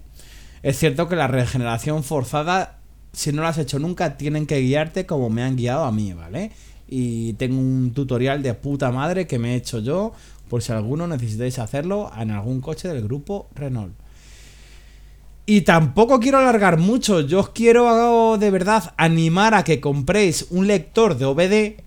Es 0.61 0.79
cierto 0.79 1.09
que 1.09 1.17
la 1.17 1.27
regeneración 1.27 2.03
forzada, 2.05 2.79
si 3.11 3.33
no 3.33 3.41
la 3.41 3.49
has 3.49 3.57
hecho 3.57 3.79
nunca, 3.79 4.15
tienen 4.15 4.47
que 4.47 4.61
guiarte 4.61 5.05
como 5.05 5.29
me 5.29 5.43
han 5.43 5.57
guiado 5.57 5.83
a 5.83 5.91
mí, 5.91 6.13
¿vale? 6.13 6.51
Y 6.87 7.33
tengo 7.33 7.59
un 7.59 7.91
tutorial 7.93 8.41
de 8.43 8.53
puta 8.53 8.91
madre 8.91 9.27
que 9.27 9.39
me 9.39 9.53
he 9.53 9.55
hecho 9.55 9.79
yo, 9.79 10.13
por 10.49 10.61
si 10.61 10.71
alguno 10.71 11.07
necesitáis 11.07 11.59
hacerlo 11.59 12.11
en 12.17 12.31
algún 12.31 12.61
coche 12.61 12.87
del 12.87 13.03
grupo 13.03 13.49
Renault. 13.55 13.93
Y 15.45 15.61
tampoco 15.61 16.19
quiero 16.19 16.37
alargar 16.37 16.77
mucho, 16.77 17.19
yo 17.19 17.41
os 17.41 17.49
quiero 17.49 18.37
de 18.37 18.49
verdad 18.49 18.93
animar 18.95 19.53
a 19.53 19.63
que 19.63 19.81
compréis 19.81 20.47
un 20.51 20.67
lector 20.67 21.17
de 21.17 21.25
OBD. 21.25 21.83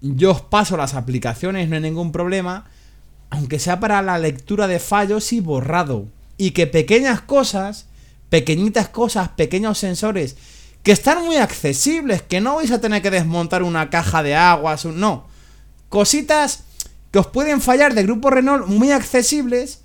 Yo 0.00 0.30
os 0.30 0.40
paso 0.40 0.78
las 0.78 0.94
aplicaciones, 0.94 1.68
no 1.68 1.76
hay 1.76 1.82
ningún 1.82 2.10
problema. 2.10 2.64
Aunque 3.28 3.58
sea 3.58 3.80
para 3.80 4.00
la 4.00 4.18
lectura 4.18 4.66
de 4.66 4.78
fallos 4.78 5.32
y 5.34 5.40
borrado. 5.40 6.06
Y 6.38 6.52
que 6.52 6.66
pequeñas 6.66 7.20
cosas, 7.20 7.86
pequeñitas 8.30 8.88
cosas, 8.88 9.28
pequeños 9.30 9.76
sensores, 9.76 10.36
que 10.82 10.92
están 10.92 11.24
muy 11.24 11.36
accesibles, 11.36 12.22
que 12.22 12.40
no 12.40 12.56
vais 12.56 12.70
a 12.70 12.80
tener 12.80 13.02
que 13.02 13.10
desmontar 13.10 13.62
una 13.62 13.90
caja 13.90 14.22
de 14.22 14.36
aguas, 14.36 14.86
no. 14.86 15.26
Cositas 15.88 16.64
que 17.16 17.20
os 17.20 17.28
pueden 17.28 17.62
fallar 17.62 17.94
de 17.94 18.02
grupo 18.02 18.28
Renault 18.28 18.66
muy 18.66 18.92
accesibles, 18.92 19.82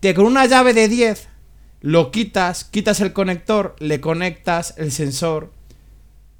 que 0.00 0.14
con 0.14 0.26
una 0.26 0.46
llave 0.46 0.74
de 0.74 0.88
10 0.88 1.28
lo 1.80 2.10
quitas, 2.10 2.64
quitas 2.64 2.98
el 2.98 3.12
conector, 3.12 3.76
le 3.78 4.00
conectas 4.00 4.74
el 4.78 4.90
sensor, 4.90 5.52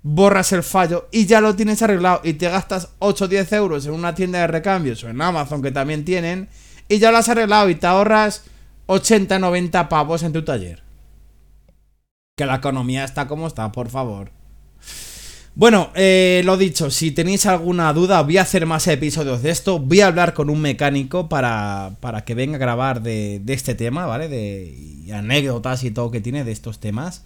borras 0.03 0.51
el 0.51 0.65
fallo 0.65 1.07
y 1.13 1.27
ya 1.27 1.41
lo 1.41 1.55
tienes 1.55 1.81
arreglado 1.81 2.23
y 2.25 2.33
te 2.33 2.49
gastas 2.49 2.89
8 2.99 3.25
o 3.25 3.29
10 3.29 3.53
euros 3.53 3.87
en 3.87 3.93
una 3.93 4.17
tienda 4.17 4.41
de 4.41 4.49
recambios 4.49 5.05
o 5.05 5.09
en 5.09 5.23
Amazon 5.23 5.63
que 5.63 5.71
también 5.71 6.05
tienen 6.05 6.49
y 6.89 6.99
ya 6.99 7.13
lo 7.13 7.19
has 7.19 7.29
arreglado 7.29 7.71
y 7.71 7.77
te 7.77 7.87
ahorras 7.87 8.43
80, 8.87 9.39
90 9.39 9.89
pavos 9.89 10.25
en 10.25 10.33
tu 10.33 10.45
taller. 10.45 10.83
Que 12.37 12.47
la 12.47 12.57
economía 12.57 13.05
está 13.05 13.29
como 13.29 13.47
está, 13.47 13.71
por 13.71 13.91
favor. 13.91 14.33
Bueno, 15.55 15.91
eh, 15.95 16.41
lo 16.47 16.57
dicho, 16.57 16.91
si 16.91 17.11
tenéis 17.11 17.45
alguna 17.45 17.93
duda, 17.93 18.23
voy 18.23 18.39
a 18.39 18.43
hacer 18.43 18.65
más 18.65 18.87
episodios 18.89 19.43
de 19.43 19.51
esto. 19.51 19.79
Voy 19.79 20.01
a 20.01 20.07
hablar 20.07 20.33
con 20.33 20.49
un 20.49 20.61
mecánico 20.63 21.29
para, 21.29 21.97
para 22.01 22.25
que 22.25 22.35
venga 22.35 22.57
a 22.57 22.59
grabar 22.59 23.03
de, 23.03 23.43
este 23.49 23.75
tema, 23.75 24.07
¿vale? 24.07 24.29
De 24.29 25.13
anécdotas 25.13 25.85
y 25.85 25.91
todo 25.91 26.11
que 26.11 26.23
tiene 26.23 26.45
de 26.45 26.53
estos 26.53 26.81
temas. 26.81 27.23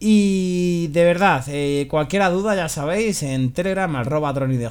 Y 0.00 0.88
de 0.88 1.04
verdad, 1.04 1.44
eh, 1.48 1.86
cualquier 1.88 2.28
duda 2.30 2.56
ya 2.56 2.68
sabéis, 2.68 3.22
en 3.22 3.52
Telegram 3.52 3.94
arroba 3.96 4.32
dronidj, 4.32 4.70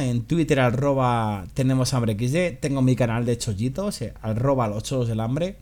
en 0.00 0.22
Twitter 0.22 0.60
arroba 0.60 1.44
tenemos 1.54 1.92
hambre 1.94 2.16
xy, 2.16 2.56
tengo 2.60 2.82
mi 2.82 2.96
canal 2.96 3.24
de 3.26 3.38
chollitos, 3.38 4.02
eh, 4.02 4.14
arroba 4.22 4.68
los 4.68 4.82
cholos 4.82 5.08
del 5.08 5.20
hambre. 5.20 5.56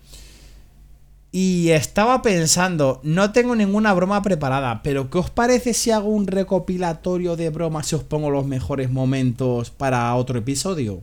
Y 1.36 1.70
estaba 1.70 2.22
pensando, 2.22 3.00
no 3.02 3.32
tengo 3.32 3.56
ninguna 3.56 3.92
broma 3.92 4.22
preparada, 4.22 4.84
pero 4.84 5.10
¿qué 5.10 5.18
os 5.18 5.30
parece 5.30 5.74
si 5.74 5.90
hago 5.90 6.08
un 6.08 6.28
recopilatorio 6.28 7.34
de 7.34 7.50
bromas 7.50 7.90
y 7.90 7.96
os 7.96 8.04
pongo 8.04 8.30
los 8.30 8.46
mejores 8.46 8.88
momentos 8.88 9.70
para 9.70 10.14
otro 10.14 10.38
episodio? 10.38 11.00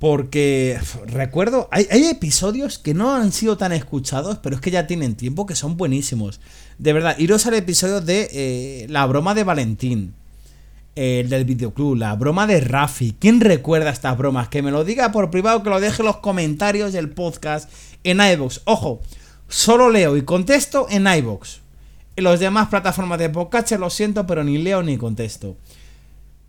Porque 0.00 0.80
recuerdo, 1.06 1.68
hay, 1.70 1.86
episodios 2.08 2.80
que 2.80 2.92
no 2.92 3.14
han 3.14 3.30
sido 3.30 3.56
tan 3.56 3.70
escuchados, 3.70 4.38
pero 4.42 4.56
es 4.56 4.60
que 4.60 4.72
ya 4.72 4.88
tienen 4.88 5.14
tiempo 5.14 5.46
que 5.46 5.54
son 5.54 5.76
buenísimos. 5.76 6.40
De 6.78 6.92
verdad, 6.92 7.16
iros 7.20 7.46
al 7.46 7.54
episodio 7.54 8.00
de 8.00 8.28
eh, 8.32 8.86
la 8.88 9.06
broma 9.06 9.36
de 9.36 9.44
Valentín, 9.44 10.14
el 10.98 11.28
del 11.28 11.44
videoclub, 11.44 11.94
la 11.96 12.16
broma 12.16 12.48
de 12.48 12.60
Rafi. 12.60 13.14
¿Quién 13.20 13.40
recuerda 13.40 13.90
estas 13.90 14.18
bromas? 14.18 14.48
Que 14.48 14.62
me 14.62 14.72
lo 14.72 14.82
diga 14.82 15.12
por 15.12 15.30
privado, 15.30 15.62
que 15.62 15.70
lo 15.70 15.78
deje 15.78 16.02
en 16.02 16.06
los 16.06 16.16
comentarios 16.16 16.92
del 16.92 17.10
podcast 17.10 17.70
en 18.02 18.20
iVoox. 18.20 18.62
Ojo, 18.64 19.00
solo 19.46 19.90
leo 19.90 20.16
y 20.16 20.22
contesto 20.22 20.88
en 20.90 21.06
iVoox. 21.06 21.60
En 22.16 22.24
las 22.24 22.40
demás 22.40 22.68
plataformas 22.68 23.20
de 23.20 23.30
podcast 23.30 23.70
lo 23.72 23.90
siento, 23.90 24.26
pero 24.26 24.42
ni 24.42 24.58
leo 24.58 24.82
ni 24.82 24.96
contesto. 24.96 25.56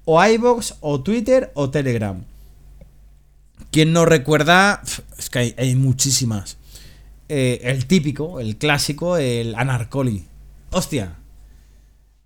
O 0.06 0.26
iVoox, 0.26 0.74
o 0.80 1.02
Twitter, 1.02 1.52
o 1.54 1.70
Telegram. 1.70 2.24
Quien 3.70 3.94
no 3.94 4.06
recuerda, 4.06 4.82
es 5.16 5.30
que 5.30 5.54
hay, 5.56 5.76
muchísimas. 5.76 6.58
Eh, 7.28 7.60
el 7.62 7.86
típico, 7.86 8.40
el 8.40 8.58
clásico, 8.58 9.18
el 9.18 9.54
Anarcoli. 9.54 10.26
Hostia. 10.72 11.19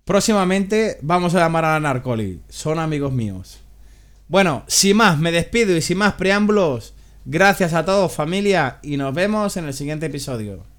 Próximamente 0.04 0.98
vamos 1.00 1.34
a 1.34 1.38
llamar 1.38 1.64
a 1.64 1.76
Anarcoli. 1.76 2.40
Son 2.48 2.78
amigos 2.78 3.12
míos. 3.12 3.60
Bueno, 4.28 4.64
sin 4.66 4.98
más, 4.98 5.18
me 5.18 5.32
despido 5.32 5.74
y 5.76 5.80
sin 5.80 5.98
más 5.98 6.14
preámbulos. 6.14 6.94
Gracias 7.24 7.72
a 7.72 7.86
todos 7.86 8.12
familia 8.12 8.80
y 8.82 8.98
nos 8.98 9.14
vemos 9.14 9.56
en 9.56 9.64
el 9.64 9.72
siguiente 9.72 10.06
episodio. 10.06 10.73